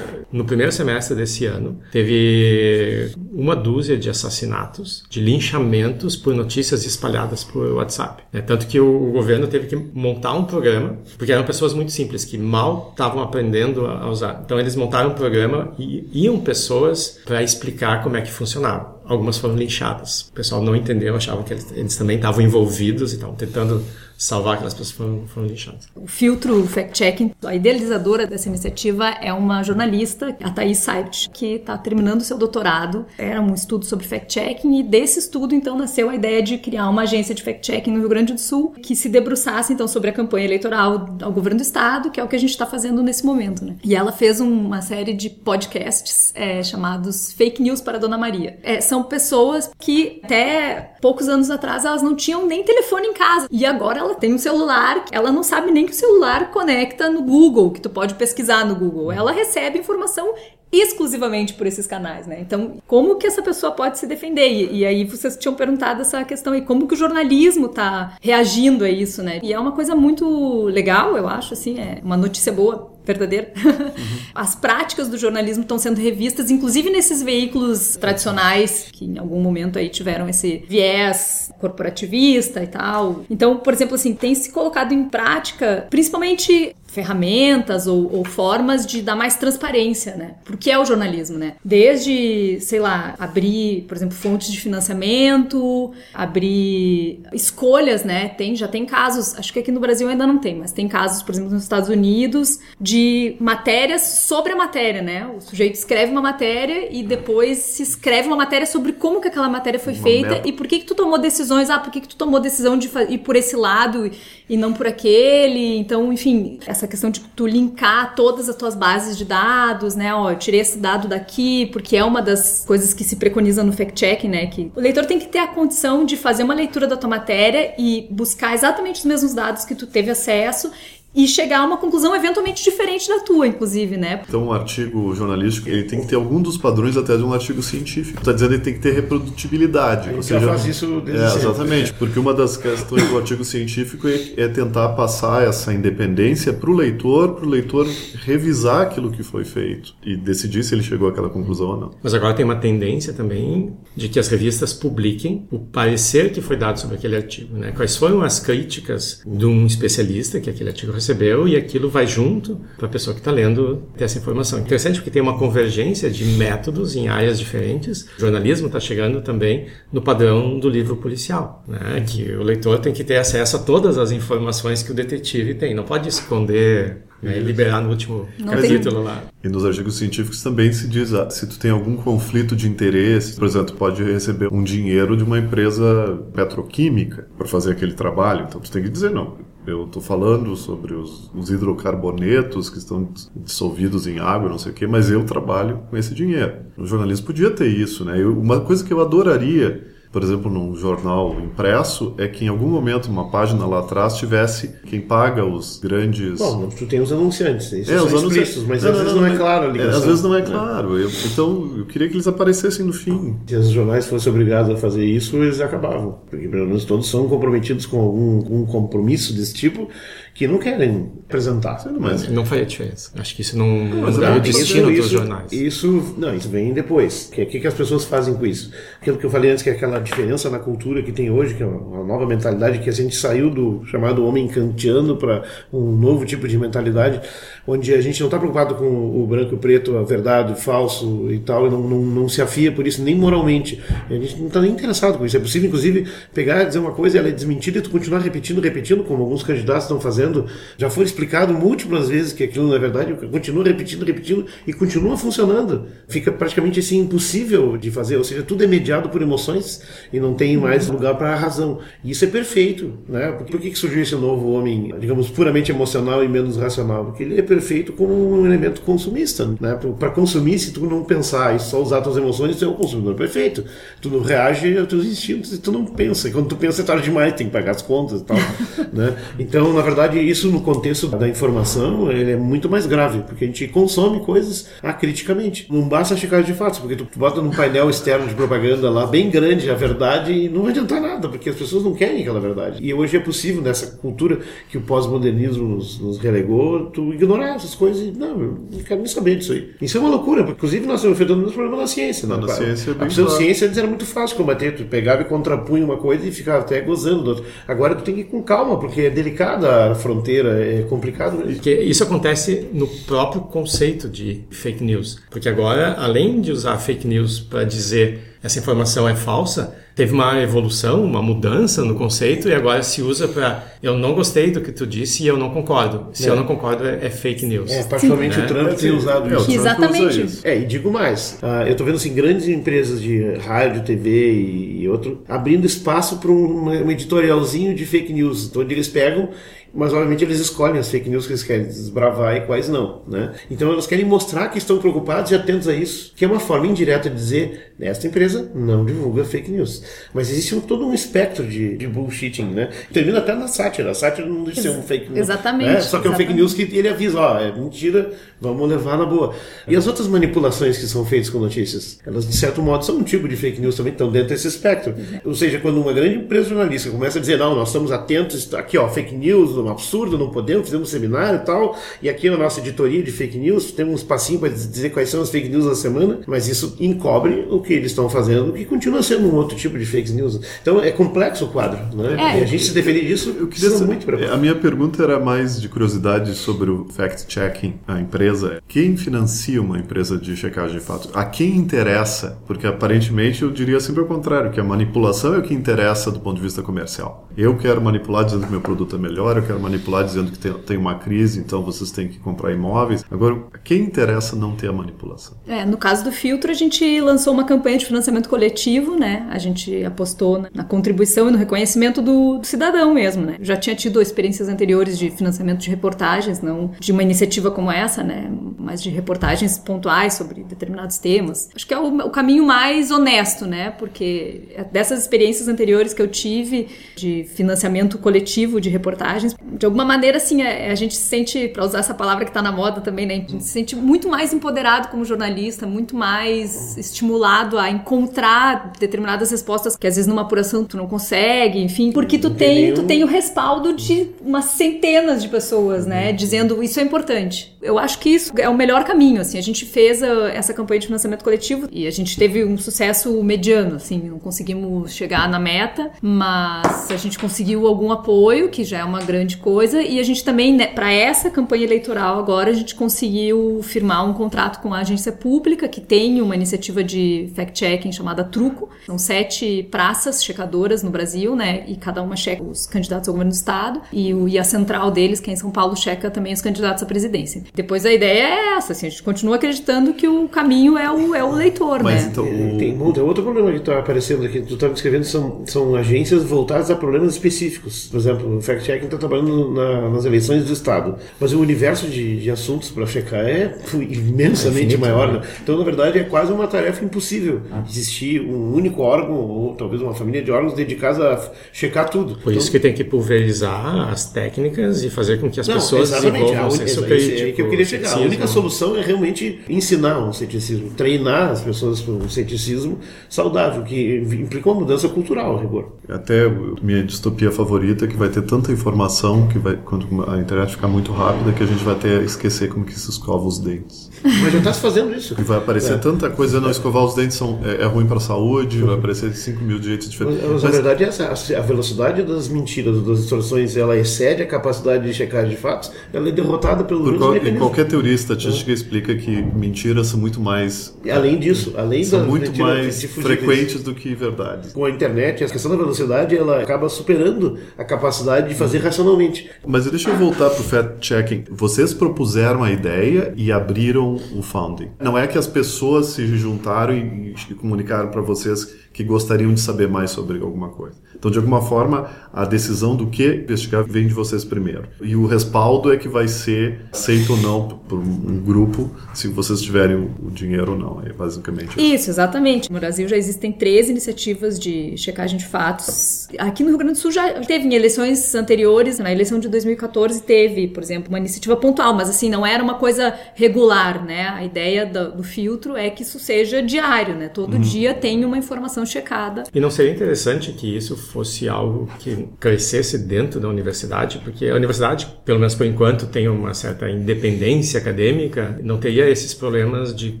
no 0.34 0.44
primeiro 0.44 0.72
semestre 0.72 1.14
desse 1.14 1.46
ano, 1.46 1.78
teve 1.92 3.12
uma 3.32 3.54
dúzia 3.54 3.96
de 3.96 4.10
assassinatos, 4.10 5.04
de 5.08 5.20
linchamentos 5.20 6.16
por 6.16 6.34
notícias 6.34 6.84
espalhadas 6.84 7.44
por 7.44 7.74
WhatsApp. 7.74 8.24
Né? 8.32 8.42
Tanto 8.42 8.66
que 8.66 8.80
o 8.80 9.12
governo 9.12 9.46
teve 9.46 9.68
que 9.68 9.76
montar 9.76 10.32
um 10.32 10.42
programa, 10.42 10.98
porque 11.16 11.30
eram 11.30 11.44
pessoas 11.44 11.72
muito 11.72 11.92
simples, 11.92 12.24
que 12.24 12.36
mal 12.36 12.88
estavam 12.90 13.22
aprendendo 13.22 13.86
a 13.86 14.10
usar. 14.10 14.42
Então 14.44 14.58
eles 14.58 14.74
montaram 14.74 15.10
um 15.10 15.14
programa 15.14 15.72
e 15.78 16.04
iam 16.12 16.40
pessoas 16.40 17.20
para 17.24 17.43
explicar 17.44 18.02
como 18.02 18.16
é 18.16 18.22
que 18.22 18.30
funcionava 18.30 19.00
algumas 19.04 19.38
foram 19.38 19.56
linchadas. 19.56 20.22
O 20.22 20.32
pessoal 20.32 20.62
não 20.62 20.74
entendeu, 20.74 21.16
achava 21.16 21.42
que 21.42 21.52
eles, 21.52 21.70
eles 21.72 21.96
também 21.96 22.16
estavam 22.16 22.42
envolvidos 22.42 23.12
e 23.12 23.16
estavam 23.16 23.34
tentando 23.36 23.84
salvar 24.16 24.54
aquelas 24.54 24.74
pessoas 24.74 24.92
que 24.92 24.96
foram, 24.96 25.26
foram 25.26 25.46
linchadas. 25.48 25.88
O 25.94 26.06
filtro 26.06 26.66
fact-checking, 26.66 27.32
a 27.44 27.54
idealizadora 27.54 28.26
dessa 28.26 28.48
iniciativa 28.48 29.08
é 29.08 29.32
uma 29.32 29.62
jornalista, 29.62 30.36
a 30.42 30.50
Thais 30.50 30.78
Seibt, 30.78 31.30
que 31.30 31.54
está 31.54 31.76
terminando 31.76 32.22
seu 32.22 32.38
doutorado. 32.38 33.06
Era 33.18 33.40
um 33.40 33.54
estudo 33.54 33.84
sobre 33.84 34.06
fact-checking 34.06 34.78
e 34.78 34.82
desse 34.82 35.18
estudo, 35.18 35.54
então, 35.54 35.76
nasceu 35.76 36.08
a 36.10 36.14
ideia 36.14 36.42
de 36.42 36.58
criar 36.58 36.88
uma 36.88 37.02
agência 37.02 37.34
de 37.34 37.42
fact-checking 37.42 37.90
no 37.90 38.00
Rio 38.00 38.08
Grande 38.08 38.32
do 38.32 38.40
Sul 38.40 38.74
que 38.82 38.94
se 38.94 39.08
debruçasse, 39.08 39.72
então, 39.72 39.88
sobre 39.88 40.10
a 40.10 40.12
campanha 40.12 40.44
eleitoral 40.44 41.16
ao 41.20 41.32
governo 41.32 41.58
do 41.58 41.62
estado, 41.62 42.10
que 42.10 42.20
é 42.20 42.24
o 42.24 42.28
que 42.28 42.36
a 42.36 42.40
gente 42.40 42.50
está 42.50 42.66
fazendo 42.66 43.02
nesse 43.02 43.24
momento, 43.24 43.64
né? 43.64 43.76
E 43.84 43.94
ela 43.94 44.12
fez 44.12 44.40
uma 44.40 44.80
série 44.82 45.12
de 45.14 45.30
podcasts 45.30 46.32
é, 46.34 46.62
chamados 46.62 47.32
Fake 47.32 47.62
News 47.62 47.80
para 47.80 47.98
Dona 47.98 48.18
Maria. 48.18 48.58
É, 48.62 48.80
são 48.80 49.02
pessoas 49.02 49.70
que 49.78 50.20
até 50.24 50.94
poucos 51.00 51.28
anos 51.28 51.50
atrás 51.50 51.84
elas 51.84 52.02
não 52.02 52.14
tinham 52.14 52.46
nem 52.46 52.62
telefone 52.62 53.08
em 53.08 53.14
casa. 53.14 53.48
E 53.50 53.64
agora 53.66 54.03
ela 54.04 54.14
tem 54.14 54.34
um 54.34 54.38
celular, 54.38 55.04
ela 55.10 55.32
não 55.32 55.42
sabe 55.42 55.70
nem 55.70 55.86
que 55.86 55.92
o 55.92 55.94
celular 55.94 56.50
conecta 56.50 57.10
no 57.10 57.22
Google, 57.22 57.70
que 57.70 57.80
tu 57.80 57.90
pode 57.90 58.14
pesquisar 58.14 58.64
no 58.64 58.74
Google. 58.74 59.12
Ela 59.12 59.32
recebe 59.32 59.78
informação 59.78 60.34
exclusivamente 60.72 61.54
por 61.54 61.66
esses 61.66 61.86
canais, 61.86 62.26
né? 62.26 62.38
Então, 62.40 62.78
como 62.86 63.16
que 63.16 63.26
essa 63.26 63.42
pessoa 63.42 63.72
pode 63.72 63.98
se 63.98 64.06
defender? 64.06 64.48
E, 64.48 64.78
e, 64.78 64.84
aí 64.84 65.04
vocês 65.04 65.36
tinham 65.36 65.54
perguntado 65.54 66.02
essa 66.02 66.24
questão 66.24 66.52
aí, 66.52 66.62
como 66.62 66.88
que 66.88 66.94
o 66.94 66.96
jornalismo 66.96 67.68
tá 67.68 68.16
reagindo 68.20 68.84
a 68.84 68.90
isso, 68.90 69.22
né? 69.22 69.40
E 69.42 69.52
é 69.52 69.58
uma 69.58 69.72
coisa 69.72 69.94
muito 69.94 70.64
legal, 70.64 71.16
eu 71.16 71.28
acho, 71.28 71.54
assim, 71.54 71.78
é 71.78 72.00
uma 72.02 72.16
notícia 72.16 72.52
boa 72.52 72.93
verdadeira. 73.04 73.52
Uhum. 73.56 73.90
As 74.34 74.54
práticas 74.54 75.08
do 75.08 75.16
jornalismo 75.16 75.62
estão 75.62 75.78
sendo 75.78 76.00
revistas, 76.00 76.50
inclusive 76.50 76.90
nesses 76.90 77.22
veículos 77.22 77.96
tradicionais 77.96 78.88
que 78.92 79.04
em 79.04 79.18
algum 79.18 79.40
momento 79.40 79.78
aí 79.78 79.88
tiveram 79.88 80.28
esse 80.28 80.64
viés 80.68 81.52
corporativista 81.58 82.62
e 82.62 82.66
tal. 82.66 83.24
Então, 83.30 83.58
por 83.58 83.72
exemplo, 83.72 83.94
assim, 83.94 84.14
tem 84.14 84.34
se 84.34 84.50
colocado 84.50 84.92
em 84.92 85.04
prática, 85.04 85.86
principalmente 85.90 86.74
ferramentas 86.94 87.88
ou, 87.88 88.08
ou, 88.14 88.24
formas 88.24 88.86
de 88.86 89.02
dar 89.02 89.16
mais 89.16 89.36
transparência, 89.36 90.14
né? 90.14 90.36
Por 90.44 90.56
que 90.56 90.70
é 90.70 90.78
o 90.78 90.84
jornalismo, 90.84 91.36
né? 91.36 91.56
Desde, 91.64 92.58
sei 92.60 92.78
lá, 92.78 93.16
abrir, 93.18 93.84
por 93.88 93.96
exemplo, 93.96 94.14
fontes 94.14 94.52
de 94.52 94.60
financiamento, 94.60 95.92
abrir 96.14 97.20
escolhas, 97.32 98.04
né? 98.04 98.28
Tem, 98.28 98.54
já 98.54 98.68
tem 98.68 98.86
casos, 98.86 99.34
acho 99.36 99.52
que 99.52 99.58
aqui 99.58 99.72
no 99.72 99.80
Brasil 99.80 100.08
ainda 100.08 100.24
não 100.24 100.38
tem, 100.38 100.54
mas 100.54 100.70
tem 100.70 100.86
casos, 100.86 101.20
por 101.20 101.32
exemplo, 101.32 101.50
nos 101.50 101.64
Estados 101.64 101.88
Unidos, 101.88 102.60
de 102.80 103.36
matérias 103.40 104.02
sobre 104.02 104.52
a 104.52 104.56
matéria, 104.56 105.02
né? 105.02 105.26
O 105.36 105.40
sujeito 105.40 105.74
escreve 105.74 106.12
uma 106.12 106.22
matéria 106.22 106.88
e 106.92 107.02
depois 107.02 107.58
se 107.58 107.82
escreve 107.82 108.28
uma 108.28 108.36
matéria 108.36 108.66
sobre 108.66 108.92
como 108.92 109.20
que 109.20 109.26
aquela 109.26 109.48
matéria 109.48 109.80
foi 109.80 109.94
uma 109.94 110.02
feita 110.02 110.42
e 110.44 110.52
por 110.52 110.68
que 110.68 110.78
que 110.78 110.84
tu 110.84 110.94
tomou 110.94 111.18
decisões, 111.18 111.70
ah, 111.70 111.80
por 111.80 111.90
que 111.90 112.00
que 112.00 112.08
tu 112.08 112.16
tomou 112.16 112.38
decisão 112.38 112.78
de 112.78 112.88
ir 113.08 113.18
por 113.18 113.34
esse 113.34 113.56
lado 113.56 114.08
e 114.48 114.56
não 114.56 114.72
por 114.72 114.86
aquele. 114.86 115.76
Então, 115.78 116.12
enfim, 116.12 116.60
essa 116.66 116.83
questão 116.88 117.10
de 117.10 117.20
tu 117.20 117.46
linkar 117.46 118.14
todas 118.14 118.48
as 118.48 118.56
tuas 118.56 118.74
bases 118.74 119.16
de 119.16 119.24
dados, 119.24 119.94
né? 119.94 120.14
Ó, 120.14 120.30
eu 120.30 120.38
tirei 120.38 120.60
esse 120.60 120.78
dado 120.78 121.08
daqui, 121.08 121.66
porque 121.66 121.96
é 121.96 122.04
uma 122.04 122.22
das 122.22 122.64
coisas 122.66 122.92
que 122.92 123.04
se 123.04 123.16
preconiza 123.16 123.62
no 123.62 123.72
fact-check, 123.72 124.24
né? 124.24 124.46
Que 124.46 124.70
o 124.74 124.80
leitor 124.80 125.06
tem 125.06 125.18
que 125.18 125.28
ter 125.28 125.38
a 125.38 125.46
condição 125.46 126.04
de 126.04 126.16
fazer 126.16 126.42
uma 126.42 126.54
leitura 126.54 126.86
da 126.86 126.96
tua 126.96 127.08
matéria 127.08 127.74
e 127.78 128.06
buscar 128.10 128.54
exatamente 128.54 129.00
os 129.00 129.04
mesmos 129.04 129.34
dados 129.34 129.64
que 129.64 129.74
tu 129.74 129.86
teve 129.86 130.10
acesso 130.10 130.70
e 131.14 131.28
chegar 131.28 131.60
a 131.60 131.64
uma 131.64 131.76
conclusão 131.76 132.14
eventualmente 132.14 132.64
diferente 132.64 133.08
da 133.08 133.20
tua, 133.20 133.46
inclusive, 133.46 133.96
né? 133.96 134.22
Então, 134.28 134.46
um 134.46 134.52
artigo 134.52 135.14
jornalístico, 135.14 135.68
ele 135.68 135.84
tem 135.84 136.00
que 136.00 136.08
ter 136.08 136.16
algum 136.16 136.42
dos 136.42 136.56
padrões 136.56 136.96
até 136.96 137.16
de 137.16 137.22
um 137.22 137.32
artigo 137.32 137.62
científico. 137.62 138.18
Está 138.18 138.32
dizendo 138.32 138.50
que 138.50 138.54
ele 138.56 138.62
tem 138.62 138.74
que 138.74 138.80
ter 138.80 138.92
reprodutibilidade. 138.92 140.12
ou 140.14 140.22
seja, 140.22 140.46
faz 140.46 140.66
isso 140.66 141.00
desde 141.00 141.22
é, 141.22 141.36
Exatamente, 141.36 141.92
porque 141.94 142.18
uma 142.18 142.34
das 142.34 142.56
questões 142.56 143.08
do 143.08 143.16
artigo 143.16 143.44
científico 143.44 144.08
é, 144.08 144.32
é 144.36 144.48
tentar 144.48 144.90
passar 144.90 145.46
essa 145.46 145.72
independência 145.72 146.52
para 146.52 146.70
o 146.70 146.74
leitor, 146.74 147.34
para 147.34 147.46
o 147.46 147.48
leitor 147.48 147.86
revisar 148.24 148.82
aquilo 148.82 149.10
que 149.10 149.22
foi 149.22 149.44
feito 149.44 149.94
e 150.04 150.16
decidir 150.16 150.64
se 150.64 150.74
ele 150.74 150.82
chegou 150.82 151.08
àquela 151.08 151.28
conclusão 151.28 151.68
ou 151.68 151.80
não. 151.80 151.90
Mas 152.02 152.14
agora 152.14 152.34
tem 152.34 152.44
uma 152.44 152.56
tendência 152.56 153.12
também 153.12 153.76
de 153.96 154.08
que 154.08 154.18
as 154.18 154.28
revistas 154.28 154.72
publiquem 154.72 155.46
o 155.50 155.58
parecer 155.58 156.32
que 156.32 156.40
foi 156.40 156.56
dado 156.56 156.80
sobre 156.80 156.96
aquele 156.96 157.16
artigo, 157.16 157.56
né? 157.56 157.72
Quais 157.72 157.96
foram 157.96 158.22
as 158.22 158.40
críticas 158.40 159.22
de 159.24 159.46
um 159.46 159.66
especialista 159.66 160.40
que 160.40 160.50
aquele 160.50 160.70
artigo 160.70 160.92
recebeu 160.92 161.03
e 161.48 161.56
aquilo 161.56 161.90
vai 161.90 162.06
junto 162.06 162.60
para 162.76 162.86
a 162.86 162.88
pessoa 162.88 163.14
que 163.14 163.20
está 163.20 163.30
lendo 163.30 163.82
ter 163.96 164.04
essa 164.04 164.18
informação. 164.18 164.58
Interessante 164.58 164.96
porque 164.96 165.10
tem 165.10 165.22
uma 165.22 165.38
convergência 165.38 166.10
de 166.10 166.24
métodos 166.24 166.96
em 166.96 167.08
áreas 167.08 167.38
diferentes. 167.38 168.06
O 168.16 168.20
jornalismo 168.20 168.66
está 168.66 168.80
chegando 168.80 169.20
também 169.22 169.66
no 169.92 170.00
padrão 170.00 170.58
do 170.58 170.68
livro 170.68 170.96
policial, 170.96 171.64
né? 171.66 172.02
que 172.06 172.32
o 172.32 172.42
leitor 172.42 172.78
tem 172.78 172.92
que 172.92 173.04
ter 173.04 173.16
acesso 173.16 173.56
a 173.56 173.58
todas 173.58 173.98
as 173.98 174.10
informações 174.10 174.82
que 174.82 174.92
o 174.92 174.94
detetive 174.94 175.54
tem. 175.54 175.74
Não 175.74 175.84
pode 175.84 176.08
esconder 176.08 177.02
né, 177.24 177.38
liberar 177.38 177.80
no 177.80 177.90
último 177.90 178.28
Não 178.38 178.48
capítulo 178.48 178.96
tem... 178.96 179.04
lá. 179.04 179.22
E 179.42 179.48
nos 179.48 179.64
artigos 179.64 179.96
científicos 179.96 180.42
também 180.42 180.72
se 180.72 180.86
diz, 180.86 181.12
ah, 181.12 181.28
se 181.30 181.46
tu 181.46 181.58
tem 181.58 181.70
algum 181.70 181.96
conflito 181.96 182.54
de 182.54 182.68
interesse, 182.68 183.34
por 183.34 183.46
exemplo, 183.46 183.68
tu 183.68 183.74
pode 183.74 184.02
receber 184.02 184.48
um 184.52 184.62
dinheiro 184.62 185.16
de 185.16 185.24
uma 185.24 185.38
empresa 185.38 186.22
petroquímica 186.34 187.26
para 187.36 187.46
fazer 187.46 187.72
aquele 187.72 187.94
trabalho, 187.94 188.46
então 188.48 188.60
tu 188.60 188.70
tem 188.70 188.82
que 188.82 188.88
dizer 188.88 189.10
não. 189.10 189.38
Eu 189.66 189.86
estou 189.86 190.02
falando 190.02 190.54
sobre 190.56 190.92
os, 190.92 191.30
os, 191.34 191.50
hidrocarbonetos 191.50 192.68
que 192.68 192.76
estão 192.76 193.08
dissolvidos 193.34 194.06
em 194.06 194.18
água, 194.18 194.50
não 194.50 194.58
sei 194.58 194.72
o 194.72 194.74
quê, 194.74 194.86
mas 194.86 195.10
eu 195.10 195.24
trabalho 195.24 195.84
com 195.88 195.96
esse 195.96 196.14
dinheiro. 196.14 196.56
O 196.76 196.84
jornalismo 196.84 197.24
podia 197.24 197.50
ter 197.50 197.68
isso, 197.68 198.04
né? 198.04 198.20
Eu, 198.20 198.38
uma 198.38 198.60
coisa 198.60 198.84
que 198.84 198.92
eu 198.92 199.00
adoraria 199.00 199.93
por 200.14 200.22
exemplo, 200.22 200.48
num 200.48 200.76
jornal 200.76 201.34
impresso, 201.40 202.14
é 202.16 202.28
que 202.28 202.44
em 202.44 202.48
algum 202.48 202.68
momento, 202.68 203.06
uma 203.06 203.32
página 203.32 203.66
lá 203.66 203.80
atrás, 203.80 204.14
tivesse 204.16 204.70
quem 204.86 205.00
paga 205.00 205.44
os 205.44 205.80
grandes. 205.82 206.38
Bom, 206.38 206.68
tu 206.68 206.86
tem 206.86 207.00
os 207.00 207.10
anunciantes, 207.10 207.72
isso 207.72 207.90
é, 207.90 208.00
os 208.00 208.14
anunciantes, 208.14 208.58
mas 208.58 208.84
não, 208.84 208.92
às 208.92 208.98
vezes 208.98 209.12
não, 209.12 209.22
não 209.22 209.26
é 209.26 209.36
claro 209.36 209.70
ali. 209.70 209.80
É, 209.80 209.88
às 209.88 210.04
vezes 210.04 210.22
não 210.22 210.32
é 210.32 210.42
claro. 210.42 210.96
Eu, 210.96 211.10
então, 211.10 211.72
eu 211.78 211.84
queria 211.86 212.08
que 212.08 212.14
eles 212.14 212.28
aparecessem 212.28 212.86
no 212.86 212.92
fim. 212.92 213.36
Se 213.44 213.56
os 213.56 213.70
jornais 213.70 214.06
fossem 214.06 214.30
obrigados 214.30 214.70
a 214.70 214.76
fazer 214.76 215.04
isso, 215.04 215.36
eles 215.36 215.60
acabavam. 215.60 216.20
Porque 216.30 216.46
pelo 216.46 216.64
menos 216.64 216.84
todos 216.84 217.10
são 217.10 217.28
comprometidos 217.28 217.84
com 217.84 217.98
algum, 217.98 218.36
algum 218.36 218.66
compromisso 218.66 219.34
desse 219.34 219.52
tipo 219.52 219.88
que 220.34 220.48
não 220.48 220.58
querem 220.58 221.12
apresentar. 221.26 221.84
Mas 221.98 222.28
não 222.28 222.44
faria 222.44 222.66
diferença. 222.66 223.12
Acho 223.14 223.36
que 223.36 223.42
isso 223.42 223.56
não, 223.56 223.84
não 223.84 224.10
muda 224.10 224.34
o 224.34 224.40
destino 224.40 224.90
isso, 224.90 225.02
dos 225.02 225.10
jornais. 225.10 225.52
Isso, 225.52 226.14
não, 226.18 226.34
isso 226.34 226.48
vem 226.48 226.72
depois. 226.72 227.28
O 227.28 227.32
que, 227.32 227.46
que, 227.46 227.60
que 227.60 227.66
as 227.66 227.74
pessoas 227.74 228.04
fazem 228.04 228.34
com 228.34 228.44
isso? 228.44 228.72
Aquilo 229.00 229.16
que 229.16 229.24
eu 229.24 229.30
falei 229.30 229.52
antes, 229.52 229.62
que 229.62 229.70
é 229.70 229.72
aquela 229.72 230.00
diferença 230.00 230.50
na 230.50 230.58
cultura 230.58 231.02
que 231.04 231.12
tem 231.12 231.30
hoje, 231.30 231.54
que 231.54 231.62
é 231.62 231.66
uma 231.66 232.02
nova 232.04 232.26
mentalidade, 232.26 232.80
que 232.80 232.90
a 232.90 232.92
gente 232.92 233.14
saiu 233.14 233.48
do 233.48 233.84
chamado 233.86 234.26
homem 234.26 234.48
kantiano 234.48 235.16
para 235.16 235.44
um 235.72 235.92
novo 235.92 236.26
tipo 236.26 236.48
de 236.48 236.58
mentalidade, 236.58 237.20
onde 237.66 237.94
a 237.94 238.00
gente 238.00 238.20
não 238.20 238.26
está 238.26 238.38
preocupado 238.38 238.74
com 238.74 238.84
o 238.84 239.26
branco 239.26 239.52
e 239.52 239.54
o 239.54 239.58
preto, 239.58 239.96
a 239.96 240.02
verdade, 240.02 240.52
o 240.52 240.56
falso 240.56 241.28
e 241.30 241.38
tal, 241.38 241.66
e 241.66 241.70
não, 241.70 241.80
não, 241.80 241.98
não 242.02 242.28
se 242.28 242.42
afia 242.42 242.70
por 242.70 242.86
isso, 242.86 243.02
nem 243.02 243.14
moralmente. 243.14 243.80
A 244.08 244.14
gente 244.14 244.36
não 244.38 244.48
está 244.48 244.60
nem 244.60 244.70
interessado 244.70 245.18
com 245.18 245.24
isso. 245.24 245.36
É 245.36 245.40
possível, 245.40 245.68
inclusive, 245.68 246.06
pegar 246.32 246.62
e 246.62 246.66
dizer 246.66 246.78
uma 246.78 246.92
coisa, 246.92 247.18
ela 247.18 247.28
é 247.28 247.32
desmentida 247.32 247.78
e 247.78 247.82
tu 247.82 247.90
continuar 247.90 248.18
repetindo, 248.18 248.60
repetindo, 248.60 249.02
como 249.04 249.22
alguns 249.22 249.42
candidatos 249.42 249.84
estão 249.84 250.00
fazendo. 250.00 250.46
Já 250.76 250.90
foi 250.90 251.04
explicado 251.04 251.54
múltiplas 251.54 252.08
vezes 252.08 252.32
que 252.32 252.44
aquilo 252.44 252.68
não 252.68 252.74
é 252.74 252.78
verdade, 252.78 253.14
continua 253.28 253.64
repetindo, 253.64 254.04
repetindo 254.04 254.46
e 254.66 254.72
continua 254.72 255.16
funcionando. 255.16 255.86
Fica 256.08 256.30
praticamente 256.30 256.80
assim 256.80 256.98
impossível 256.98 257.76
de 257.76 257.90
fazer, 257.90 258.16
ou 258.16 258.24
seja, 258.24 258.42
tudo 258.42 258.62
é 258.64 258.66
mediado 258.66 259.08
por 259.08 259.22
emoções 259.22 259.82
e 260.12 260.20
não 260.20 260.34
tem 260.34 260.56
mais 260.56 260.88
lugar 260.88 261.16
para 261.16 261.32
a 261.32 261.36
razão. 261.36 261.78
E 262.02 262.10
isso 262.10 262.24
é 262.24 262.28
perfeito, 262.28 262.92
né? 263.08 263.32
Por 263.32 263.60
que, 263.60 263.70
que 263.70 263.78
surgiu 263.78 264.02
esse 264.02 264.14
novo 264.14 264.52
homem, 264.52 264.94
digamos, 264.98 265.30
puramente 265.30 265.70
emocional 265.70 266.22
e 266.22 266.28
menos 266.28 266.56
racional? 266.56 267.06
Porque 267.06 267.22
ele 267.22 267.38
é 267.38 267.42
perfeito 267.54 267.92
como 267.92 268.12
um 268.12 268.46
elemento 268.46 268.80
consumista, 268.80 269.48
né? 269.60 269.78
Para 269.98 270.10
consumir, 270.10 270.58
se 270.58 270.72
tu 270.72 270.80
não 270.86 271.04
pensar 271.04 271.54
e 271.54 271.60
só 271.60 271.80
usar 271.80 272.00
tuas 272.00 272.16
emoções, 272.16 272.56
tu 272.56 272.64
é 272.64 272.68
um 272.68 272.74
consumidor 272.74 273.14
perfeito. 273.14 273.64
Tu 274.00 274.08
não 274.08 274.20
reage 274.20 274.76
aos 274.76 274.88
teus 274.88 275.06
instintos 275.06 275.52
e 275.52 275.58
tu 275.58 275.70
não 275.70 275.84
pensa. 275.84 276.28
E 276.28 276.32
quando 276.32 276.48
tu 276.48 276.56
pensa 276.56 276.82
é 276.82 276.84
tarde 276.84 277.04
demais, 277.04 277.32
tem 277.34 277.46
que 277.46 277.52
pagar 277.52 277.72
as 277.72 277.82
contas 277.82 278.20
e 278.20 278.24
tal, 278.24 278.36
né? 278.92 279.16
Então, 279.38 279.72
na 279.72 279.82
verdade, 279.82 280.18
isso 280.18 280.50
no 280.50 280.60
contexto 280.60 281.06
da 281.08 281.28
informação, 281.28 282.10
ele 282.10 282.32
é 282.32 282.36
muito 282.36 282.68
mais 282.68 282.86
grave, 282.86 283.20
porque 283.20 283.44
a 283.44 283.46
gente 283.46 283.68
consome 283.68 284.20
coisas 284.20 284.68
acriticamente. 284.82 285.66
Não 285.70 285.88
basta 285.88 286.16
checar 286.16 286.42
de 286.42 286.54
fatos, 286.54 286.78
porque 286.78 286.96
tu 286.96 287.06
bota 287.16 287.40
num 287.40 287.50
painel 287.50 287.88
externo 287.88 288.26
de 288.26 288.34
propaganda 288.34 288.90
lá, 288.90 289.06
bem 289.06 289.30
grande, 289.30 289.70
a 289.70 289.74
verdade, 289.74 290.32
e 290.32 290.48
não 290.48 290.62
vai 290.62 290.70
adiantar 290.70 291.00
nada, 291.00 291.28
porque 291.28 291.50
as 291.50 291.56
pessoas 291.56 291.84
não 291.84 291.94
querem 291.94 292.20
aquela 292.20 292.40
verdade. 292.40 292.78
E 292.82 292.92
hoje 292.92 293.16
é 293.16 293.20
possível, 293.20 293.62
nessa 293.62 293.86
cultura 293.98 294.40
que 294.68 294.76
o 294.76 294.80
pós-modernismo 294.80 295.68
nos, 295.68 295.98
nos, 295.98 296.18
relegou, 296.18 296.86
tu 296.86 297.12
ignorar 297.12 297.43
essas 297.48 297.74
coisas 297.74 298.16
não, 298.16 298.40
eu 298.40 298.58
não 298.70 298.78
quero 298.80 299.00
nem 299.00 299.06
saber 299.06 299.36
disso 299.36 299.52
aí. 299.52 299.70
Isso 299.80 299.96
é 299.96 300.00
uma 300.00 300.10
loucura, 300.10 300.42
porque, 300.42 300.56
inclusive 300.56 300.86
nós 300.86 300.96
estamos 300.96 301.16
enfrentando 301.18 301.48
um 301.48 301.52
problema 301.52 301.82
na 301.82 301.86
ciência. 301.86 302.28
Né? 302.28 302.36
na 302.36 302.48
ciência 302.48 302.90
é 302.90 303.04
a 303.04 303.06
pseudociência 303.06 303.66
antes 303.66 303.78
era 303.78 303.86
muito 303.86 304.06
fácil 304.06 304.36
combater, 304.36 304.72
tu 304.72 304.84
pegava 304.84 305.22
e 305.22 305.24
contrapunha 305.24 305.84
uma 305.84 305.96
coisa 305.96 306.26
e 306.26 306.32
ficava 306.32 306.60
até 306.60 306.80
gozando 306.80 307.22
do 307.22 307.30
outro. 307.30 307.44
Agora 307.66 307.94
tu 307.94 308.02
tem 308.02 308.14
que 308.14 308.20
ir 308.22 308.24
com 308.24 308.42
calma, 308.42 308.78
porque 308.78 309.02
é 309.02 309.10
delicada 309.10 309.92
a 309.92 309.94
fronteira, 309.94 310.62
é 310.62 310.82
complicado. 310.82 311.38
Porque 311.38 311.72
isso 311.72 312.02
acontece 312.02 312.68
no 312.72 312.86
próprio 312.86 313.42
conceito 313.42 314.08
de 314.08 314.44
fake 314.50 314.82
news. 314.82 315.20
Porque 315.30 315.48
agora, 315.48 315.94
além 315.98 316.40
de 316.40 316.52
usar 316.52 316.78
fake 316.78 317.06
news 317.06 317.40
para 317.40 317.64
dizer 317.64 318.34
essa 318.42 318.58
informação 318.58 319.08
é 319.08 319.14
falsa, 319.14 319.74
teve 319.94 320.12
uma 320.12 320.40
evolução, 320.42 321.04
uma 321.04 321.22
mudança 321.22 321.84
no 321.84 321.94
conceito 321.94 322.48
e 322.48 322.54
agora 322.54 322.82
se 322.82 323.00
usa 323.00 323.28
para 323.28 323.64
eu 323.82 323.96
não 323.96 324.14
gostei 324.14 324.50
do 324.50 324.60
que 324.60 324.72
tu 324.72 324.86
disse 324.86 325.22
e 325.22 325.26
eu 325.26 325.36
não 325.36 325.50
concordo. 325.50 326.08
Se 326.12 326.26
é. 326.26 326.30
eu 326.30 326.36
não 326.36 326.44
concordo 326.44 326.86
é, 326.86 327.06
é, 327.06 327.10
fake 327.10 327.46
news. 327.46 327.70
É, 327.70 327.84
particularmente 327.84 328.38
né? 328.38 328.44
o 328.44 328.48
Trump 328.48 328.72
tem 328.72 328.90
usado 328.90 329.34
isso. 329.34 329.50
Exatamente. 329.50 330.40
É, 330.42 330.58
e 330.58 330.64
digo 330.64 330.90
mais, 330.90 331.38
uh, 331.42 331.66
eu 331.66 331.72
estou 331.72 331.86
vendo 331.86 331.96
assim, 331.96 332.12
grandes 332.12 332.48
empresas 332.48 333.00
de 333.00 333.34
rádio, 333.36 333.82
TV 333.82 334.32
e, 334.32 334.82
e 334.82 334.88
outro 334.88 335.22
abrindo 335.28 335.66
espaço 335.66 336.16
para 336.16 336.30
um, 336.30 336.68
um 336.68 336.90
editorialzinho 336.90 337.74
de 337.74 337.84
fake 337.84 338.12
news, 338.12 338.46
então, 338.46 338.62
onde 338.62 338.74
eles 338.74 338.88
pegam 338.88 339.28
mas 339.74 339.92
obviamente 339.92 340.24
eles 340.24 340.38
escolhem 340.38 340.78
as 340.78 340.90
fake 340.90 341.08
news 341.08 341.26
que 341.26 341.32
eles 341.32 341.42
querem 341.42 341.66
desbravar 341.66 342.36
e 342.36 342.42
quais 342.42 342.68
não, 342.68 343.02
né? 343.08 343.32
Então 343.50 343.72
elas 343.72 343.86
querem 343.86 344.04
mostrar 344.04 344.48
que 344.48 344.58
estão 344.58 344.78
preocupados 344.78 345.30
e 345.30 345.34
atentos 345.34 345.66
a 345.68 345.74
isso, 345.74 346.12
que 346.14 346.24
é 346.24 346.28
uma 346.28 346.40
forma 346.40 346.66
indireta 346.66 347.10
de 347.10 347.16
dizer 347.16 347.74
esta 347.80 348.06
empresa 348.06 348.50
não 348.54 348.84
divulga 348.84 349.24
fake 349.24 349.50
news. 349.50 349.82
Mas 350.12 350.30
existe 350.30 350.54
um, 350.54 350.60
todo 350.60 350.86
um 350.86 350.94
espectro 350.94 351.44
de, 351.44 351.76
de 351.76 351.88
bullshitting, 351.88 352.46
né? 352.46 352.70
Termina 352.92 353.18
até 353.18 353.34
na 353.34 353.48
sátira. 353.48 353.90
A 353.90 353.94
sátira 353.94 354.28
não 354.28 354.44
deixa 354.44 354.62
de 354.62 354.68
ser 354.68 354.78
um 354.78 354.82
fake 354.82 355.06
news. 355.06 355.18
Exatamente. 355.18 355.72
Né? 355.72 355.80
Só 355.80 355.98
que 355.98 356.06
é 356.06 356.10
um 356.10 356.14
fake 356.14 356.32
news 356.32 356.54
que 356.54 356.62
ele 356.62 356.88
avisa, 356.88 357.18
ó, 357.18 357.38
é 357.38 357.52
mentira, 357.52 358.12
vamos 358.52 358.68
levar 358.68 358.98
na 358.98 359.06
boa. 359.06 359.34
E 359.66 359.76
as 359.76 359.86
outras 359.86 360.06
manipulações 360.06 360.76
que 360.78 360.86
são 360.86 361.04
feitas 361.04 361.30
com 361.30 361.38
notícias, 361.38 361.98
elas 362.06 362.26
de 362.28 362.36
certo 362.36 362.60
modo 362.60 362.84
são 362.84 362.96
um 362.96 363.02
tipo 363.02 363.28
de 363.28 363.36
fake 363.36 363.60
news 363.60 363.76
também, 363.76 363.92
estão 363.92 364.10
dentro 364.10 364.28
desse 364.28 364.48
espectro. 364.48 364.94
Ou 365.24 365.34
seja, 365.34 365.58
quando 365.58 365.80
uma 365.80 365.92
grande 365.92 366.16
empresa 366.16 366.48
jornalística 366.48 366.94
começa 366.94 367.18
a 367.18 367.20
dizer, 367.20 367.38
não, 367.38 367.54
nós 367.54 367.68
estamos 367.68 367.92
atentos, 367.92 368.52
aqui 368.54 368.76
ó, 368.76 368.88
fake 368.88 369.14
news, 369.14 369.56
um 369.56 369.68
absurdo, 369.68 370.18
não 370.18 370.30
podemos, 370.30 370.64
fizemos 370.66 370.88
um 370.88 370.90
seminário 370.90 371.40
e 371.40 371.44
tal, 371.44 371.78
e 372.02 372.08
aqui 372.08 372.28
na 372.28 372.36
nossa 372.36 372.60
editoria 372.60 373.02
de 373.02 373.10
fake 373.10 373.38
news 373.38 373.72
temos 373.72 373.92
um 373.92 373.96
espacinho 373.96 374.38
para 374.40 374.48
dizer 374.48 374.90
quais 374.90 375.08
são 375.08 375.22
as 375.22 375.30
fake 375.30 375.48
news 375.48 375.64
da 375.64 375.74
semana, 375.74 376.20
mas 376.26 376.48
isso 376.48 376.76
encobre 376.80 377.46
o 377.50 377.60
que 377.60 377.72
eles 377.72 377.90
estão 377.90 378.08
fazendo, 378.08 378.52
que 378.52 378.64
continua 378.64 379.02
sendo 379.02 379.28
um 379.28 379.34
outro 379.34 379.56
tipo 379.56 379.78
de 379.78 379.86
fake 379.86 380.12
news. 380.12 380.40
Então 380.60 380.82
é 380.82 380.90
complexo 380.90 381.44
o 381.44 381.48
quadro, 381.48 381.78
né? 381.96 382.16
É, 382.18 382.40
e 382.40 382.42
a 382.42 382.46
gente 382.46 382.64
se 382.64 382.72
defender 382.72 383.04
disso, 383.04 383.34
eu 383.38 383.46
queria 383.46 383.70
ser 383.70 383.84
muito 383.84 384.04
preocupado. 384.04 384.34
A 384.34 384.38
minha 384.38 384.54
pergunta 384.54 385.02
era 385.02 385.18
mais 385.18 385.60
de 385.60 385.68
curiosidade 385.68 386.34
sobre 386.34 386.70
o 386.70 386.86
fact-checking, 386.90 387.74
a 387.86 388.00
empresa. 388.00 388.33
Quem 388.66 388.96
financia 388.96 389.60
uma 389.60 389.78
empresa 389.78 390.18
de 390.18 390.36
checagem 390.36 390.78
de 390.78 390.84
fatos? 390.84 391.10
A 391.14 391.24
quem 391.24 391.56
interessa? 391.56 392.38
Porque 392.46 392.66
aparentemente 392.66 393.42
eu 393.42 393.50
diria 393.50 393.80
sempre 393.80 394.02
o 394.02 394.06
contrário, 394.06 394.50
que 394.50 394.60
a 394.60 394.64
manipulação 394.64 395.34
é 395.34 395.38
o 395.38 395.42
que 395.42 395.54
interessa 395.54 396.10
do 396.10 396.20
ponto 396.20 396.36
de 396.36 396.42
vista 396.42 396.62
comercial. 396.62 397.28
Eu 397.36 397.56
quero 397.56 397.80
manipular 397.80 398.24
dizendo 398.24 398.44
que 398.44 398.50
meu 398.50 398.60
produto 398.60 398.96
é 398.96 398.98
melhor, 398.98 399.36
eu 399.36 399.42
quero 399.42 399.60
manipular 399.60 400.04
dizendo 400.04 400.30
que 400.30 400.38
tem, 400.38 400.52
tem 400.52 400.76
uma 400.76 400.96
crise, 400.96 401.40
então 401.40 401.62
vocês 401.62 401.90
têm 401.90 402.08
que 402.08 402.18
comprar 402.18 402.52
imóveis. 402.52 403.04
Agora, 403.10 403.36
quem 403.62 403.82
interessa 403.82 404.36
não 404.36 404.54
ter 404.54 404.68
a 404.68 404.72
manipulação? 404.72 405.36
É, 405.46 405.64
no 405.64 405.76
caso 405.76 406.04
do 406.04 406.12
filtro, 406.12 406.50
a 406.50 406.54
gente 406.54 407.00
lançou 407.00 407.32
uma 407.32 407.44
campanha 407.44 407.78
de 407.78 407.86
financiamento 407.86 408.28
coletivo, 408.28 408.96
né? 408.96 409.26
A 409.30 409.38
gente 409.38 409.84
apostou 409.84 410.38
na, 410.38 410.48
na 410.54 410.64
contribuição 410.64 411.28
e 411.28 411.32
no 411.32 411.38
reconhecimento 411.38 412.00
do, 412.00 412.38
do, 412.38 412.46
cidadão 412.46 412.94
mesmo, 412.94 413.24
né? 413.24 413.36
Já 413.40 413.56
tinha 413.56 413.74
tido 413.74 414.00
experiências 414.00 414.48
anteriores 414.48 414.98
de 414.98 415.10
financiamento 415.10 415.60
de 415.60 415.70
reportagens, 415.70 416.40
não 416.40 416.70
de 416.78 416.92
uma 416.92 417.02
iniciativa 417.02 417.50
como 417.50 417.70
essa, 417.70 418.02
né? 418.02 418.13
Mas 418.58 418.82
de 418.82 418.90
reportagens 418.90 419.58
pontuais 419.58 420.14
sobre 420.14 420.42
determinados 420.42 420.98
temas. 420.98 421.48
Acho 421.54 421.66
que 421.66 421.74
é 421.74 421.78
o, 421.78 421.98
o 421.98 422.10
caminho 422.10 422.44
mais 422.44 422.90
honesto, 422.90 423.46
né? 423.46 423.70
Porque 423.70 424.48
é 424.54 424.64
dessas 424.64 425.00
experiências 425.00 425.48
anteriores 425.48 425.92
que 425.92 426.00
eu 426.00 426.08
tive 426.08 426.68
de 426.96 427.24
financiamento 427.24 427.98
coletivo 427.98 428.60
de 428.60 428.68
reportagens, 428.68 429.34
de 429.42 429.66
alguma 429.66 429.84
maneira, 429.84 430.16
assim, 430.16 430.42
a, 430.42 430.48
é, 430.48 430.70
a 430.70 430.74
gente 430.74 430.94
se 430.94 431.02
sente, 431.02 431.48
para 431.48 431.64
usar 431.64 431.80
essa 431.80 431.94
palavra 431.94 432.24
que 432.24 432.30
está 432.30 432.42
na 432.42 432.52
moda 432.52 432.80
também, 432.80 433.06
né? 433.06 433.14
A 433.14 433.16
gente 433.16 433.44
se 433.44 433.50
sente 433.50 433.76
muito 433.76 434.08
mais 434.08 434.32
empoderado 434.32 434.88
como 434.88 435.04
jornalista, 435.04 435.66
muito 435.66 435.96
mais 435.96 436.76
estimulado 436.76 437.58
a 437.58 437.70
encontrar 437.70 438.72
determinadas 438.78 439.30
respostas 439.30 439.76
que 439.76 439.86
às 439.86 439.96
vezes 439.96 440.06
numa 440.06 440.22
apuração 440.22 440.64
tu 440.64 440.76
não 440.76 440.86
consegue, 440.86 441.60
enfim, 441.60 441.92
porque 441.92 442.18
tu 442.18 442.30
tem, 442.30 442.74
tu 442.74 442.82
tem 442.84 443.02
o 443.04 443.06
respaldo 443.06 443.72
de 443.74 444.10
umas 444.20 444.46
centenas 444.46 445.22
de 445.22 445.28
pessoas, 445.28 445.86
né? 445.86 446.12
Dizendo 446.12 446.62
isso 446.62 446.80
é 446.80 446.82
importante. 446.82 447.54
Eu 447.60 447.78
acho 447.78 447.98
que 447.98 448.03
isso 448.08 448.32
é 448.38 448.48
o 448.48 448.54
melhor 448.54 448.84
caminho, 448.84 449.20
assim. 449.20 449.38
A 449.38 449.42
gente 449.42 449.64
fez 449.64 450.02
a, 450.02 450.28
essa 450.30 450.52
campanha 450.52 450.80
de 450.80 450.86
financiamento 450.86 451.22
coletivo 451.22 451.68
e 451.70 451.86
a 451.86 451.90
gente 451.90 452.16
teve 452.16 452.44
um 452.44 452.56
sucesso 452.58 453.22
mediano, 453.22 453.76
assim, 453.76 453.98
não 453.98 454.18
conseguimos 454.18 454.92
chegar 454.92 455.28
na 455.28 455.38
meta, 455.38 455.90
mas 456.02 456.90
a 456.90 456.96
gente 456.96 457.18
conseguiu 457.18 457.66
algum 457.66 457.90
apoio, 457.92 458.48
que 458.48 458.64
já 458.64 458.78
é 458.80 458.84
uma 458.84 459.00
grande 459.00 459.36
coisa. 459.36 459.80
E 459.82 459.98
a 459.98 460.02
gente 460.02 460.24
também, 460.24 460.54
né, 460.54 460.66
para 460.66 460.92
essa 460.92 461.30
campanha 461.30 461.64
eleitoral 461.64 462.18
agora, 462.18 462.50
a 462.50 462.54
gente 462.54 462.74
conseguiu 462.74 463.60
firmar 463.62 464.08
um 464.08 464.12
contrato 464.12 464.60
com 464.60 464.74
a 464.74 464.80
agência 464.80 465.12
pública 465.12 465.68
que 465.68 465.80
tem 465.80 466.20
uma 466.20 466.34
iniciativa 466.34 466.82
de 466.82 467.30
fact-checking 467.34 467.92
chamada 467.92 468.24
Truco. 468.24 468.68
São 468.86 468.98
sete 468.98 469.66
praças 469.70 470.22
checadoras 470.22 470.82
no 470.82 470.90
Brasil, 470.90 471.34
né? 471.36 471.64
E 471.66 471.76
cada 471.76 472.02
uma 472.02 472.16
checa 472.16 472.42
os 472.42 472.66
candidatos 472.66 473.08
ao 473.08 473.14
governo 473.14 473.30
do 473.30 473.36
estado. 473.36 473.80
E, 473.92 474.12
o, 474.12 474.28
e 474.28 474.38
a 474.38 474.44
central 474.44 474.90
deles, 474.90 475.20
que 475.20 475.30
é 475.30 475.32
em 475.32 475.36
São 475.36 475.50
Paulo, 475.50 475.76
checa 475.76 476.10
também 476.10 476.32
os 476.32 476.40
candidatos 476.40 476.82
à 476.82 476.86
presidência. 476.86 477.42
Depois 477.54 477.86
a 477.86 477.93
ideia 477.94 478.22
é 478.22 478.56
essa, 478.56 478.72
assim, 478.72 478.86
a 478.86 478.90
gente 478.90 479.02
continua 479.02 479.36
acreditando 479.36 479.92
que 479.94 480.06
o 480.06 480.28
caminho 480.28 480.76
é 480.76 480.90
o, 480.90 481.14
é 481.14 481.22
o 481.24 481.32
leitor, 481.32 481.82
Mas 481.82 482.04
né? 482.04 482.08
Então, 482.10 482.24
tem, 482.58 482.92
tem 482.92 483.02
outro 483.02 483.22
problema 483.22 483.50
que 483.50 483.58
está 483.58 483.78
aparecendo 483.78 484.24
aqui, 484.24 484.40
tu 484.42 484.54
estava 484.54 484.72
descrevendo, 484.72 485.04
são, 485.04 485.42
são 485.46 485.74
agências 485.74 486.24
voltadas 486.24 486.70
a 486.70 486.76
problemas 486.76 487.14
específicos. 487.14 487.88
Por 487.90 487.98
exemplo, 487.98 488.36
o 488.36 488.40
fact-checking 488.40 488.86
está 488.86 488.96
trabalhando 488.96 489.50
na, 489.50 489.90
nas 489.90 490.04
eleições 490.04 490.44
do 490.44 490.52
Estado. 490.52 490.96
Mas 491.18 491.32
o 491.32 491.40
universo 491.40 491.86
de, 491.86 492.20
de 492.20 492.30
assuntos 492.30 492.70
para 492.70 492.86
checar 492.86 493.20
é 493.20 493.56
imensamente 493.74 494.74
é 494.74 494.78
maior. 494.78 495.12
Né? 495.12 495.22
Então, 495.42 495.58
na 495.58 495.64
verdade, 495.64 495.98
é 495.98 496.04
quase 496.04 496.32
uma 496.32 496.46
tarefa 496.46 496.84
impossível 496.84 497.42
ah. 497.50 497.62
existir 497.68 498.20
um 498.20 498.54
único 498.54 498.82
órgão 498.82 499.14
ou 499.14 499.54
talvez 499.54 499.80
uma 499.82 499.94
família 499.94 500.22
de 500.22 500.30
órgãos 500.30 500.54
dedicados 500.54 501.00
a 501.00 501.32
checar 501.52 501.88
tudo. 501.88 502.14
Por 502.14 502.30
então, 502.30 502.32
isso 502.34 502.50
que 502.50 502.58
tem 502.58 502.72
que 502.72 502.84
pulverizar 502.84 503.90
as 503.90 504.10
técnicas 504.10 504.82
e 504.82 504.90
fazer 504.90 505.20
com 505.20 505.30
que 505.30 505.40
as 505.40 505.48
não, 505.48 505.56
pessoas 505.56 505.90
desenvolvam 505.90 506.48
o 506.48 506.50
senso 506.50 506.82
crítico. 506.84 507.28
É 507.28 507.32
que 507.32 507.42
eu 507.42 507.50
queria 507.50 507.64
chegar. 507.64 507.83
A 507.86 507.98
única 507.98 508.26
solução 508.26 508.76
é 508.76 508.82
realmente 508.82 509.40
ensinar 509.48 509.98
um 509.98 510.12
ceticismo, 510.12 510.70
treinar 510.70 511.30
as 511.30 511.42
pessoas 511.42 511.80
para 511.80 511.94
um 511.94 512.08
ceticismo 512.08 512.78
saudável, 513.08 513.62
que 513.62 513.96
implica 513.96 514.48
uma 514.50 514.60
mudança 514.60 514.88
cultural, 514.88 515.38
rigor. 515.38 515.72
Até 515.88 516.28
minha 516.62 516.82
distopia 516.82 517.30
favorita 517.30 517.84
é 517.84 517.88
que 517.88 517.96
vai 517.96 518.08
ter 518.08 518.22
tanta 518.22 518.52
informação 518.52 519.28
que 519.28 519.38
vai, 519.38 519.56
quando 519.56 519.86
a 520.08 520.18
internet 520.18 520.52
ficar 520.52 520.68
muito 520.68 520.92
rápida, 520.92 521.32
que 521.32 521.42
a 521.42 521.46
gente 521.46 521.62
vai 521.62 521.74
até 521.74 522.02
esquecer 522.02 522.48
como 522.48 522.64
que 522.64 522.78
se 522.78 522.90
escova 522.90 523.26
os 523.26 523.38
dentes. 523.38 523.90
Mas 524.02 524.32
já 524.32 524.38
está 524.38 524.52
se 524.52 524.60
fazendo 524.60 524.94
isso. 524.94 525.14
E 525.18 525.22
vai 525.22 525.38
aparecer 525.38 525.74
é. 525.74 525.78
tanta 525.78 526.10
coisa, 526.10 526.40
não 526.40 526.50
escovar 526.50 526.84
os 526.84 526.94
dentes 526.94 527.16
são, 527.16 527.40
é, 527.44 527.62
é 527.62 527.64
ruim 527.66 527.86
para 527.86 527.96
a 527.96 528.00
saúde, 528.00 528.62
vai 528.62 528.74
aparecer 528.74 529.14
5 529.14 529.42
mil 529.42 529.62
jeitos 529.62 529.88
diferentes. 529.88 530.22
Mas, 530.22 530.32
mas, 530.32 530.44
a 530.44 530.50
verdade 530.50 530.84
é 530.84 530.88
essa, 530.88 531.06
a 531.06 531.40
velocidade 531.40 532.02
das 532.02 532.28
mentiras, 532.28 532.82
das 532.82 533.00
distorções, 533.00 533.56
ela 533.56 533.76
excede 533.76 534.22
a 534.22 534.26
capacidade 534.26 534.84
de 534.84 534.92
checagem 534.92 535.30
de 535.30 535.36
fatos, 535.36 535.72
ela 535.92 536.08
é 536.08 536.12
derrotada 536.12 536.64
pelo 536.64 536.98
qual, 536.98 537.16
E 537.16 537.32
qualquer 537.32 537.66
teoria 537.74 537.92
estatística 537.92 538.52
explica 538.52 538.94
que 538.94 539.10
mentiras 539.10 539.88
são 539.88 539.98
muito 539.98 540.20
mais... 540.20 540.78
E 540.84 540.90
além 540.90 541.18
disso, 541.18 541.54
além 541.56 541.82
são 541.82 542.06
muito 542.06 542.36
mais 542.38 542.84
frequentes 542.84 543.64
do 543.64 543.74
que 543.74 543.94
verdades. 543.96 544.52
Com 544.52 544.64
a 544.64 544.70
internet, 544.70 545.24
a 545.24 545.28
questão 545.28 545.50
da 545.50 545.56
velocidade, 545.56 546.16
ela 546.16 546.40
acaba 546.40 546.68
superando 546.68 547.36
a 547.58 547.64
capacidade 547.64 548.28
de 548.28 548.34
fazer 548.36 548.58
racionalmente. 548.58 549.28
Mas 549.44 549.68
deixa 549.68 549.90
eu 549.90 549.96
voltar 549.96 550.30
para 550.30 550.40
o 550.40 550.44
fact-checking. 550.44 551.24
Vocês 551.30 551.74
propuseram 551.74 552.44
a 552.44 552.52
ideia 552.52 553.12
e 553.16 553.32
abriram 553.32 553.96
o 554.16 554.22
founding. 554.22 554.70
Não 554.80 554.96
é 554.96 555.08
que 555.08 555.18
as 555.18 555.26
pessoas 555.26 555.86
se 555.86 556.06
juntaram 556.16 556.74
e 556.76 557.14
comunicaram 557.34 557.90
para 557.90 558.02
vocês 558.02 558.54
que 558.74 558.82
gostariam 558.82 559.32
de 559.32 559.40
saber 559.40 559.68
mais 559.68 559.92
sobre 559.92 560.20
alguma 560.20 560.48
coisa. 560.48 560.74
Então, 560.96 561.08
de 561.08 561.16
alguma 561.16 561.40
forma, 561.40 561.88
a 562.12 562.24
decisão 562.24 562.74
do 562.74 562.88
que 562.88 563.06
investigar 563.06 563.62
vem 563.62 563.86
de 563.86 563.94
vocês 563.94 564.24
primeiro. 564.24 564.64
E 564.82 564.96
o 564.96 565.06
respaldo 565.06 565.72
é 565.72 565.76
que 565.76 565.88
vai 565.88 566.08
ser 566.08 566.60
aceito 566.72 567.12
ou 567.12 567.18
não 567.18 567.48
por 567.48 567.78
um 567.78 568.20
grupo, 568.20 568.70
se 568.92 569.06
vocês 569.06 569.40
tiverem 569.40 569.76
o 569.76 570.10
dinheiro 570.10 570.52
ou 570.52 570.58
não. 570.58 570.82
É 570.84 570.92
basicamente 570.92 571.50
isso. 571.50 571.60
Isso, 571.60 571.90
exatamente. 571.90 572.50
No 572.50 572.58
Brasil 572.58 572.88
já 572.88 572.96
existem 572.96 573.30
três 573.30 573.70
iniciativas 573.70 574.40
de 574.40 574.76
checagem 574.76 575.18
de 575.18 575.26
fatos. 575.26 576.08
Aqui 576.18 576.42
no 576.42 576.48
Rio 576.48 576.58
Grande 576.58 576.74
do 576.74 576.78
Sul 576.78 576.90
já 576.90 577.20
teve 577.20 577.46
em 577.46 577.54
eleições 577.54 578.12
anteriores, 578.14 578.80
na 578.80 578.90
eleição 578.90 579.20
de 579.20 579.28
2014 579.28 580.02
teve, 580.02 580.48
por 580.48 580.62
exemplo, 580.64 580.88
uma 580.88 580.98
iniciativa 580.98 581.36
pontual, 581.36 581.74
mas 581.74 581.88
assim, 581.88 582.10
não 582.10 582.26
era 582.26 582.42
uma 582.42 582.54
coisa 582.54 582.92
regular, 583.14 583.84
né? 583.84 584.08
A 584.08 584.24
ideia 584.24 584.66
do, 584.66 584.96
do 584.96 585.02
filtro 585.04 585.56
é 585.56 585.70
que 585.70 585.82
isso 585.82 586.00
seja 586.00 586.42
diário, 586.42 586.96
né? 586.96 587.08
Todo 587.08 587.36
hum. 587.36 587.40
dia 587.40 587.72
tem 587.72 588.04
uma 588.04 588.18
informação 588.18 588.63
checada. 588.66 589.24
E 589.34 589.40
não 589.40 589.50
seria 589.50 589.72
interessante 589.72 590.32
que 590.32 590.56
isso 590.56 590.76
fosse 590.76 591.28
algo 591.28 591.68
que 591.78 592.08
crescesse 592.18 592.78
dentro 592.78 593.20
da 593.20 593.28
universidade, 593.28 593.98
porque 594.04 594.26
a 594.26 594.34
universidade, 594.34 594.86
pelo 595.04 595.18
menos 595.18 595.34
por 595.34 595.46
enquanto, 595.46 595.86
tem 595.86 596.08
uma 596.08 596.34
certa 596.34 596.68
independência 596.70 597.60
acadêmica, 597.60 598.38
não 598.42 598.58
teria 598.58 598.88
esses 598.88 599.14
problemas 599.14 599.74
de 599.74 600.00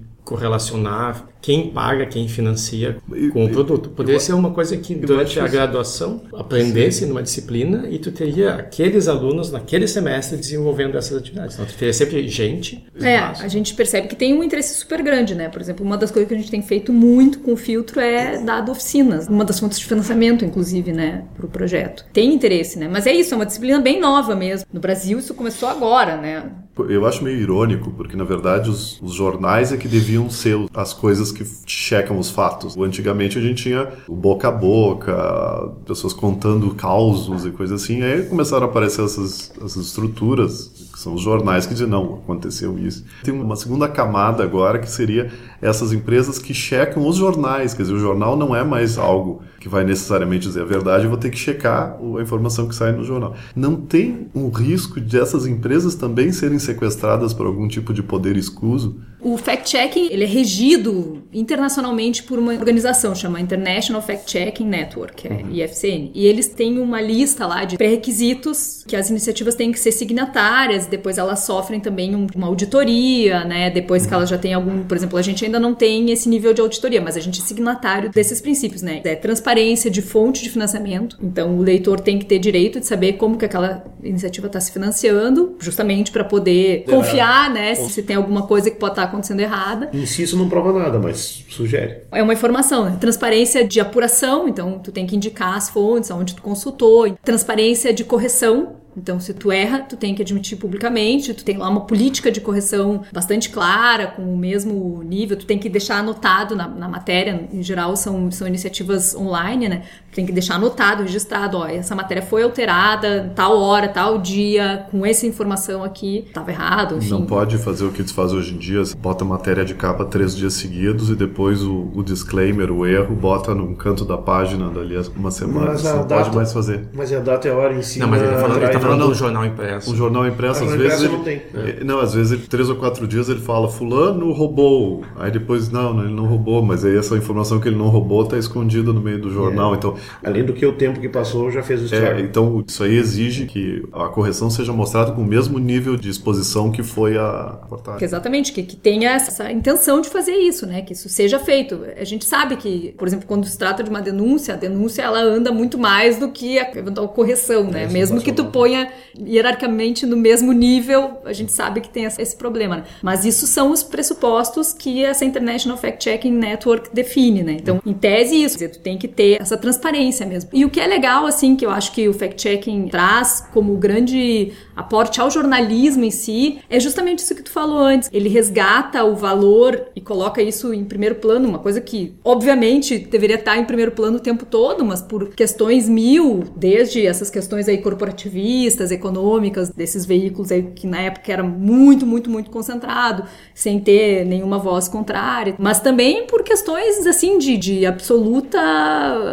correlacionar 0.24 1.28
quem 1.44 1.70
paga, 1.70 2.06
quem 2.06 2.26
financia 2.26 2.96
com 3.30 3.44
o 3.44 3.50
produto. 3.50 3.90
Poderia 3.90 4.18
ser 4.18 4.32
uma 4.32 4.50
coisa 4.50 4.78
que 4.78 4.94
durante 4.94 5.38
a 5.38 5.46
graduação 5.46 6.22
aprendesse 6.32 7.00
Sim. 7.00 7.06
numa 7.06 7.22
disciplina 7.22 7.86
e 7.90 7.98
tu 7.98 8.10
teria 8.10 8.54
aqueles 8.54 9.08
alunos 9.08 9.52
naquele 9.52 9.86
semestre 9.86 10.38
desenvolvendo 10.38 10.96
essas 10.96 11.18
atividades. 11.18 11.54
Então 11.54 11.66
tu 11.66 11.74
teria 11.74 11.92
sempre 11.92 12.26
gente. 12.28 12.82
É, 12.98 13.18
a 13.18 13.46
gente 13.46 13.74
percebe 13.74 14.08
que 14.08 14.16
tem 14.16 14.32
um 14.32 14.42
interesse 14.42 14.74
super 14.74 15.02
grande, 15.02 15.34
né? 15.34 15.50
Por 15.50 15.60
exemplo, 15.60 15.84
uma 15.84 15.98
das 15.98 16.10
coisas 16.10 16.26
que 16.26 16.34
a 16.34 16.38
gente 16.38 16.50
tem 16.50 16.62
feito 16.62 16.94
muito 16.94 17.40
com 17.40 17.52
o 17.52 17.56
filtro 17.56 18.00
é 18.00 18.38
dado 18.38 18.72
oficinas, 18.72 19.28
uma 19.28 19.44
das 19.44 19.60
fontes 19.60 19.78
de 19.78 19.84
financiamento, 19.84 20.46
inclusive, 20.46 20.92
né, 20.92 21.24
para 21.36 21.44
o 21.44 21.48
projeto. 21.48 22.06
Tem 22.10 22.32
interesse, 22.32 22.78
né? 22.78 22.88
Mas 22.90 23.06
é 23.06 23.12
isso, 23.12 23.34
é 23.34 23.36
uma 23.36 23.44
disciplina 23.44 23.78
bem 23.78 24.00
nova 24.00 24.34
mesmo. 24.34 24.66
No 24.72 24.80
Brasil 24.80 25.18
isso 25.18 25.34
começou 25.34 25.68
agora, 25.68 26.16
né? 26.16 26.44
Eu 26.76 27.06
acho 27.06 27.22
meio 27.22 27.38
irônico, 27.38 27.92
porque 27.92 28.16
na 28.16 28.24
verdade 28.24 28.68
os, 28.68 29.00
os 29.00 29.12
jornais 29.12 29.72
é 29.72 29.76
que 29.76 29.86
deviam 29.86 30.28
ser 30.28 30.58
as 30.74 30.92
coisas 30.92 31.30
que 31.30 31.44
checam 31.66 32.18
os 32.18 32.30
fatos. 32.30 32.76
Antigamente 32.76 33.38
a 33.38 33.40
gente 33.40 33.62
tinha 33.62 33.88
o 34.08 34.14
boca 34.14 34.48
a 34.48 34.50
boca, 34.50 35.72
pessoas 35.86 36.12
contando 36.12 36.74
causos 36.74 37.44
e 37.44 37.50
coisas 37.50 37.82
assim. 37.82 38.02
Aí 38.02 38.24
começaram 38.24 38.66
a 38.66 38.68
aparecer 38.68 39.04
essas, 39.04 39.52
essas 39.56 39.86
estruturas, 39.86 40.90
que 40.92 40.98
são 40.98 41.14
os 41.14 41.22
jornais 41.22 41.64
que 41.64 41.74
dizem, 41.74 41.88
não, 41.88 42.14
aconteceu 42.14 42.76
isso. 42.78 43.04
Tem 43.22 43.32
uma 43.32 43.56
segunda 43.56 43.88
camada 43.88 44.42
agora 44.42 44.78
que 44.78 44.90
seria 44.90 45.30
essas 45.62 45.92
empresas 45.92 46.38
que 46.38 46.52
checam 46.52 47.06
os 47.06 47.16
jornais. 47.16 47.72
Quer 47.72 47.82
dizer, 47.82 47.94
o 47.94 48.00
jornal 48.00 48.36
não 48.36 48.54
é 48.54 48.64
mais 48.64 48.98
algo 48.98 49.42
que 49.64 49.68
vai 49.70 49.82
necessariamente 49.82 50.46
dizer 50.46 50.60
a 50.60 50.66
verdade, 50.66 51.04
eu 51.04 51.08
vou 51.08 51.18
ter 51.18 51.30
que 51.30 51.38
checar 51.38 51.96
a 51.98 52.20
informação 52.20 52.68
que 52.68 52.74
sai 52.74 52.92
no 52.92 53.02
jornal. 53.02 53.34
Não 53.56 53.76
tem 53.76 54.28
um 54.34 54.50
risco 54.50 55.00
de 55.00 55.18
essas 55.18 55.46
empresas 55.46 55.94
também 55.94 56.32
serem 56.32 56.58
sequestradas 56.58 57.32
por 57.32 57.46
algum 57.46 57.66
tipo 57.66 57.94
de 57.94 58.02
poder 58.02 58.36
escuso? 58.36 59.00
O 59.24 59.38
fact-checking 59.38 60.08
ele 60.10 60.24
é 60.24 60.26
regido 60.26 61.22
internacionalmente 61.32 62.22
por 62.22 62.38
uma 62.38 62.52
organização 62.52 63.14
chamada 63.14 63.42
International 63.42 64.02
Fact-Checking 64.02 64.66
Network, 64.66 65.26
é 65.26 65.30
uhum. 65.30 65.50
IFCN. 65.50 66.10
E 66.14 66.26
eles 66.26 66.46
têm 66.46 66.78
uma 66.78 67.00
lista 67.00 67.46
lá 67.46 67.64
de 67.64 67.78
pré-requisitos 67.78 68.84
que 68.86 68.94
as 68.94 69.08
iniciativas 69.08 69.54
têm 69.54 69.72
que 69.72 69.80
ser 69.80 69.92
signatárias, 69.92 70.84
depois 70.84 71.16
elas 71.16 71.40
sofrem 71.40 71.80
também 71.80 72.14
um, 72.14 72.26
uma 72.36 72.48
auditoria, 72.48 73.44
né? 73.44 73.70
Depois 73.70 74.02
uhum. 74.02 74.08
que 74.08 74.14
elas 74.14 74.28
já 74.28 74.36
têm 74.36 74.52
algum, 74.52 74.82
por 74.84 74.94
exemplo, 74.94 75.18
a 75.18 75.22
gente 75.22 75.42
ainda 75.42 75.58
não 75.58 75.74
tem 75.74 76.10
esse 76.10 76.28
nível 76.28 76.52
de 76.52 76.60
auditoria, 76.60 77.00
mas 77.00 77.16
a 77.16 77.20
gente 77.20 77.40
é 77.40 77.44
signatário 77.44 78.10
desses 78.10 78.42
princípios, 78.42 78.82
né? 78.82 79.00
É 79.04 79.14
transparência 79.14 79.90
de 79.90 80.02
fonte 80.02 80.42
de 80.42 80.50
financiamento. 80.50 81.16
Então 81.22 81.56
o 81.56 81.62
leitor 81.62 81.98
tem 81.98 82.18
que 82.18 82.26
ter 82.26 82.38
direito 82.38 82.78
de 82.78 82.86
saber 82.86 83.14
como 83.14 83.38
que 83.38 83.46
aquela 83.46 83.84
iniciativa 84.02 84.48
está 84.48 84.60
se 84.60 84.70
financiando, 84.70 85.56
justamente 85.58 86.12
para 86.12 86.24
poder 86.24 86.84
é. 86.86 86.90
confiar, 86.90 87.50
né? 87.50 87.74
Se, 87.74 87.90
se 87.90 88.02
tem 88.02 88.16
alguma 88.16 88.46
coisa 88.46 88.70
que 88.70 88.78
pode 88.78 88.92
estar 88.92 89.06
tá 89.06 89.13
acontecendo 89.14 89.40
errada. 89.40 89.90
Em 89.92 90.06
si 90.06 90.22
isso 90.22 90.36
não 90.36 90.48
prova 90.48 90.72
nada, 90.78 90.98
mas 90.98 91.44
sugere. 91.48 92.02
É 92.12 92.22
uma 92.22 92.32
informação, 92.32 92.84
né? 92.84 92.96
Transparência 93.00 93.66
de 93.66 93.80
apuração, 93.80 94.48
então 94.48 94.78
tu 94.78 94.92
tem 94.92 95.06
que 95.06 95.16
indicar 95.16 95.56
as 95.56 95.70
fontes, 95.70 96.10
aonde 96.10 96.34
tu 96.34 96.42
consultou. 96.42 97.10
Transparência 97.24 97.92
de 97.92 98.04
correção, 98.04 98.76
então, 98.96 99.18
se 99.18 99.34
tu 99.34 99.50
erra, 99.50 99.80
tu 99.80 99.96
tem 99.96 100.14
que 100.14 100.22
admitir 100.22 100.56
publicamente, 100.56 101.34
tu 101.34 101.44
tem 101.44 101.56
lá 101.56 101.68
uma 101.68 101.82
política 101.82 102.30
de 102.30 102.40
correção 102.40 103.02
bastante 103.12 103.50
clara, 103.50 104.06
com 104.06 104.22
o 104.22 104.36
mesmo 104.36 105.02
nível, 105.02 105.36
tu 105.36 105.46
tem 105.46 105.58
que 105.58 105.68
deixar 105.68 105.98
anotado 105.98 106.54
na, 106.54 106.68
na 106.68 106.88
matéria, 106.88 107.48
em 107.52 107.62
geral 107.62 107.96
são, 107.96 108.30
são 108.30 108.46
iniciativas 108.46 109.14
online, 109.14 109.68
né? 109.68 109.82
Tu 110.10 110.14
tem 110.14 110.26
que 110.26 110.32
deixar 110.32 110.56
anotado, 110.56 111.02
registrado, 111.02 111.58
ó, 111.58 111.66
essa 111.66 111.94
matéria 111.94 112.22
foi 112.22 112.42
alterada, 112.42 113.32
tal 113.34 113.58
hora, 113.58 113.88
tal 113.88 114.18
dia, 114.18 114.86
com 114.90 115.04
essa 115.04 115.26
informação 115.26 115.82
aqui, 115.82 116.24
estava 116.26 116.50
errado, 116.50 116.96
enfim. 116.96 117.10
Não 117.10 117.26
pode 117.26 117.58
fazer 117.58 117.84
o 117.84 117.90
que 117.90 118.02
tu 118.04 118.14
faz 118.14 118.32
hoje 118.32 118.54
em 118.54 118.58
dia, 118.58 118.82
bota 118.98 119.24
a 119.24 119.26
matéria 119.26 119.64
de 119.64 119.74
capa 119.74 120.04
três 120.04 120.36
dias 120.36 120.54
seguidos 120.54 121.10
e 121.10 121.16
depois 121.16 121.62
o, 121.62 121.90
o 121.94 122.02
disclaimer, 122.02 122.70
o 122.70 122.86
erro, 122.86 123.14
bota 123.14 123.54
num 123.54 123.74
canto 123.74 124.04
da 124.04 124.16
página 124.16 124.70
dali 124.70 124.94
uma 125.16 125.30
semana, 125.30 125.72
mas 125.72 125.82
não 125.82 126.06
data, 126.06 126.22
pode 126.22 126.36
mais 126.36 126.52
fazer. 126.52 126.88
Mas 126.92 127.12
a 127.12 127.18
data 127.18 127.48
é 127.48 127.50
a 127.50 127.56
hora 127.56 127.74
em 127.74 127.82
si. 127.82 127.98
Não, 127.98 128.06
mas 128.06 128.22
ele 128.22 128.30
tá 128.30 128.38
falando, 128.38 128.62
ele 128.62 128.72
tá 128.72 128.83
falando 128.84 129.08
do 129.08 129.14
jornal 129.14 129.44
impresso. 129.44 129.92
Um 129.92 129.96
jornal 129.96 130.26
impresso, 130.26 130.64
às 130.64 130.74
vezes. 130.74 131.02
Ele, 131.02 131.12
não, 131.12 131.24
tem. 131.24 131.42
É. 131.54 131.84
não, 131.84 132.00
às 132.00 132.14
vezes, 132.14 132.32
ele, 132.32 132.42
três 132.46 132.68
ou 132.68 132.76
quatro 132.76 133.06
dias 133.06 133.28
ele 133.28 133.40
fala, 133.40 133.68
Fulano 133.68 134.32
roubou. 134.32 135.04
Aí 135.16 135.30
depois, 135.30 135.70
não, 135.70 136.00
ele 136.02 136.12
não 136.12 136.26
roubou, 136.26 136.62
mas 136.62 136.84
aí 136.84 136.96
essa 136.96 137.16
informação 137.16 137.60
que 137.60 137.68
ele 137.68 137.76
não 137.76 137.88
roubou 137.88 138.22
está 138.24 138.38
escondida 138.38 138.92
no 138.92 139.00
meio 139.00 139.20
do 139.20 139.30
jornal. 139.30 139.74
É. 139.74 139.76
Então, 139.76 139.94
Além 140.22 140.44
do 140.44 140.52
que 140.52 140.64
o 140.64 140.72
tempo 140.72 141.00
que 141.00 141.08
passou 141.08 141.50
já 141.50 141.62
fez 141.62 141.82
o 141.82 141.84
estrago. 141.84 142.18
É, 142.18 142.20
então, 142.20 142.64
isso 142.66 142.82
aí 142.82 142.96
exige 142.96 143.46
que 143.46 143.82
a 143.92 144.08
correção 144.08 144.50
seja 144.50 144.72
mostrada 144.72 145.12
com 145.12 145.22
o 145.22 145.24
mesmo 145.24 145.58
nível 145.58 145.96
de 145.96 146.08
exposição 146.08 146.70
que 146.70 146.82
foi 146.82 147.16
a 147.16 147.58
reportagem. 147.62 148.04
Exatamente, 148.04 148.52
que, 148.52 148.62
que 148.62 148.76
tenha 148.76 149.10
essa 149.10 149.50
intenção 149.50 150.00
de 150.00 150.08
fazer 150.08 150.32
isso, 150.32 150.66
né? 150.66 150.82
Que 150.82 150.92
isso 150.92 151.08
seja 151.08 151.38
feito. 151.38 151.80
A 151.96 152.04
gente 152.04 152.24
sabe 152.24 152.56
que, 152.56 152.94
por 152.96 153.06
exemplo, 153.06 153.26
quando 153.26 153.46
se 153.46 153.58
trata 153.58 153.82
de 153.82 153.90
uma 153.90 154.00
denúncia, 154.00 154.54
a 154.54 154.56
denúncia 154.56 155.02
ela 155.02 155.20
anda 155.20 155.52
muito 155.52 155.78
mais 155.78 156.18
do 156.18 156.28
que 156.28 156.58
a 156.58 156.70
eventual 156.74 157.08
correção, 157.08 157.64
né? 157.64 157.84
É, 157.84 157.88
Mesmo 157.88 158.20
que 158.20 158.32
tu 158.32 158.46
ponha 158.46 158.73
hierarquicamente 159.18 160.06
no 160.06 160.16
mesmo 160.16 160.52
nível, 160.52 161.18
a 161.24 161.32
gente 161.32 161.52
sabe 161.52 161.80
que 161.80 161.88
tem 161.88 162.04
esse 162.04 162.36
problema. 162.36 162.76
Né? 162.76 162.84
Mas 163.02 163.24
isso 163.24 163.46
são 163.46 163.70
os 163.70 163.82
pressupostos 163.82 164.72
que 164.72 165.04
essa 165.04 165.24
International 165.24 165.76
Fact-Checking 165.76 166.32
Network 166.32 166.90
define, 166.92 167.42
né? 167.42 167.52
Então, 167.52 167.80
em 167.84 167.92
tese, 167.92 168.42
isso, 168.42 168.54
dizer, 168.54 168.70
tu 168.70 168.78
tem 168.78 168.98
que 168.98 169.08
ter 169.08 169.40
essa 169.40 169.56
transparência 169.56 170.26
mesmo. 170.26 170.50
E 170.52 170.64
o 170.64 170.70
que 170.70 170.80
é 170.80 170.86
legal, 170.86 171.26
assim, 171.26 171.56
que 171.56 171.64
eu 171.64 171.70
acho 171.70 171.92
que 171.92 172.08
o 172.08 172.12
fact-checking 172.12 172.88
traz 172.88 173.46
como 173.52 173.76
grande 173.76 174.52
aporte 174.74 175.20
ao 175.20 175.30
jornalismo 175.30 176.04
em 176.04 176.10
si, 176.10 176.58
é 176.68 176.80
justamente 176.80 177.20
isso 177.20 177.34
que 177.34 177.42
tu 177.42 177.50
falou 177.50 177.78
antes. 177.78 178.08
Ele 178.12 178.28
resgata 178.28 179.04
o 179.04 179.14
valor 179.14 179.88
e 179.94 180.00
coloca 180.00 180.42
isso 180.42 180.74
em 180.74 180.84
primeiro 180.84 181.16
plano, 181.16 181.48
uma 181.48 181.58
coisa 181.58 181.80
que, 181.80 182.14
obviamente, 182.24 182.98
deveria 182.98 183.36
estar 183.36 183.56
em 183.58 183.64
primeiro 183.64 183.92
plano 183.92 184.16
o 184.16 184.20
tempo 184.20 184.44
todo, 184.44 184.84
mas 184.84 185.00
por 185.00 185.28
questões 185.30 185.88
mil, 185.88 186.44
desde 186.56 187.06
essas 187.06 187.30
questões 187.30 187.68
aí 187.68 187.78
corporativistas, 187.78 188.63
econômicas 188.90 189.68
desses 189.70 190.04
veículos 190.04 190.50
aí 190.50 190.62
que 190.74 190.86
na 190.86 191.00
época 191.00 191.32
era 191.32 191.42
muito, 191.42 192.06
muito, 192.06 192.30
muito 192.30 192.50
concentrado, 192.50 193.24
sem 193.54 193.78
ter 193.78 194.24
nenhuma 194.24 194.58
voz 194.58 194.88
contrária, 194.88 195.54
mas 195.58 195.80
também 195.80 196.26
por 196.26 196.42
questões 196.42 197.06
assim 197.06 197.38
de, 197.38 197.56
de 197.56 197.86
absoluta, 197.86 198.58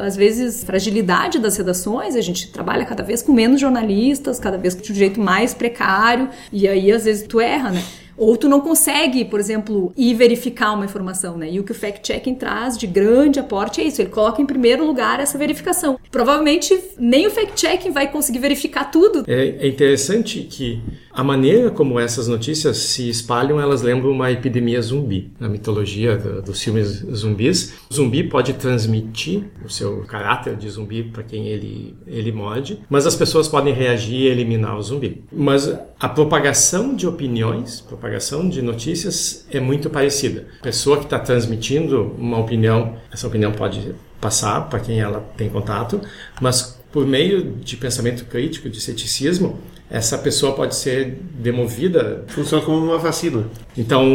às 0.03 0.15
vezes, 0.15 0.63
fragilidade 0.63 1.39
das 1.39 1.57
redações. 1.57 2.15
A 2.15 2.21
gente 2.21 2.51
trabalha 2.51 2.85
cada 2.85 3.03
vez 3.03 3.21
com 3.21 3.31
menos 3.31 3.59
jornalistas, 3.59 4.39
cada 4.39 4.57
vez 4.57 4.75
de 4.75 4.91
um 4.91 4.95
jeito 4.95 5.19
mais 5.19 5.53
precário, 5.53 6.29
e 6.51 6.67
aí 6.67 6.91
às 6.91 7.05
vezes 7.05 7.27
tu 7.27 7.39
erra, 7.39 7.71
né? 7.71 7.83
Ou 8.21 8.37
tu 8.37 8.47
não 8.47 8.61
consegue, 8.61 9.25
por 9.25 9.39
exemplo, 9.39 9.91
ir 9.97 10.13
verificar 10.13 10.73
uma 10.73 10.85
informação, 10.85 11.39
né? 11.39 11.49
E 11.49 11.59
o 11.59 11.63
que 11.63 11.71
o 11.71 11.75
fact-checking 11.75 12.35
traz 12.35 12.77
de 12.77 12.85
grande 12.85 13.39
aporte 13.39 13.81
é 13.81 13.83
isso, 13.83 13.99
ele 13.99 14.11
coloca 14.11 14.39
em 14.39 14.45
primeiro 14.45 14.85
lugar 14.85 15.19
essa 15.19 15.39
verificação. 15.39 15.99
Provavelmente 16.11 16.79
nem 16.99 17.25
o 17.25 17.31
fact-checking 17.31 17.89
vai 17.89 18.11
conseguir 18.11 18.37
verificar 18.37 18.91
tudo. 18.91 19.23
É, 19.27 19.65
é 19.65 19.67
interessante 19.67 20.41
que 20.43 20.79
a 21.13 21.23
maneira 21.23 21.69
como 21.69 21.99
essas 21.99 22.27
notícias 22.27 22.77
se 22.77 23.09
espalham, 23.09 23.59
elas 23.59 23.81
lembram 23.81 24.11
uma 24.11 24.31
epidemia 24.31 24.81
zumbi. 24.81 25.31
Na 25.39 25.49
mitologia 25.49 26.17
do, 26.17 26.41
dos 26.41 26.61
filmes 26.61 27.05
zumbis, 27.13 27.73
o 27.89 27.93
zumbi 27.93 28.23
pode 28.23 28.53
transmitir 28.53 29.43
o 29.63 29.69
seu 29.69 30.01
caráter 30.01 30.55
de 30.55 30.69
zumbi 30.69 31.03
para 31.03 31.23
quem 31.23 31.47
ele, 31.47 31.95
ele 32.07 32.31
morde, 32.31 32.79
mas 32.89 33.05
as 33.05 33.15
pessoas 33.15 33.47
podem 33.47 33.73
reagir 33.73 34.21
e 34.21 34.27
eliminar 34.27 34.77
o 34.77 34.81
zumbi. 34.81 35.23
Mas 35.31 35.67
a 35.99 36.09
propagação 36.09 36.95
de 36.95 37.07
opiniões, 37.07 37.81
propagação 37.81 38.47
de 38.47 38.61
notícias 38.61 39.45
é 39.51 39.59
muito 39.59 39.89
parecida. 39.89 40.47
A 40.59 40.63
pessoa 40.63 40.97
que 40.97 41.03
está 41.03 41.19
transmitindo 41.19 42.15
uma 42.17 42.39
opinião, 42.39 42.95
essa 43.11 43.27
opinião 43.27 43.51
pode 43.51 43.93
passar 44.19 44.69
para 44.69 44.79
quem 44.79 44.99
ela 44.99 45.19
tem 45.35 45.49
contato, 45.49 45.99
mas 46.39 46.80
por 46.91 47.05
meio 47.05 47.55
de 47.63 47.77
pensamento 47.77 48.25
crítico, 48.25 48.69
de 48.69 48.79
ceticismo, 48.81 49.59
essa 49.89 50.17
pessoa 50.17 50.53
pode 50.53 50.75
ser 50.75 51.19
demovida. 51.33 52.23
Funciona 52.27 52.63
como 52.63 52.77
uma 52.77 52.97
vacina. 52.97 53.45
Então, 53.77 54.05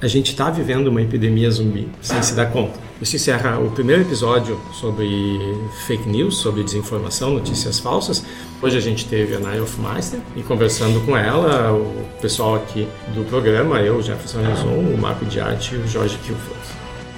a 0.00 0.06
gente 0.06 0.32
está 0.32 0.50
vivendo 0.50 0.88
uma 0.88 1.00
epidemia 1.00 1.50
zumbi, 1.50 1.88
sem 2.02 2.22
se 2.22 2.34
dar 2.34 2.46
conta. 2.52 2.78
Isso 3.00 3.16
encerra 3.16 3.58
o 3.58 3.70
primeiro 3.70 4.02
episódio 4.02 4.60
sobre 4.78 5.08
fake 5.86 6.06
news, 6.08 6.38
sobre 6.38 6.62
desinformação, 6.62 7.30
notícias 7.30 7.78
falsas. 7.78 8.24
Hoje 8.60 8.76
a 8.76 8.80
gente 8.80 9.06
teve 9.06 9.34
a 9.34 9.38
Nair 9.38 9.62
Hofmeister 9.62 10.20
e 10.36 10.42
conversando 10.42 11.00
com 11.06 11.16
ela, 11.16 11.72
o 11.72 12.04
pessoal 12.20 12.56
aqui 12.56 12.86
do 13.14 13.24
programa, 13.24 13.80
eu, 13.80 14.02
Jefferson 14.02 14.42
Rezon, 14.42 14.94
o 14.94 14.98
Marco 14.98 15.24
de 15.24 15.40
Arte 15.40 15.74
e 15.74 15.78
o 15.78 15.88
Jorge 15.88 16.18
Kilford. 16.18 16.77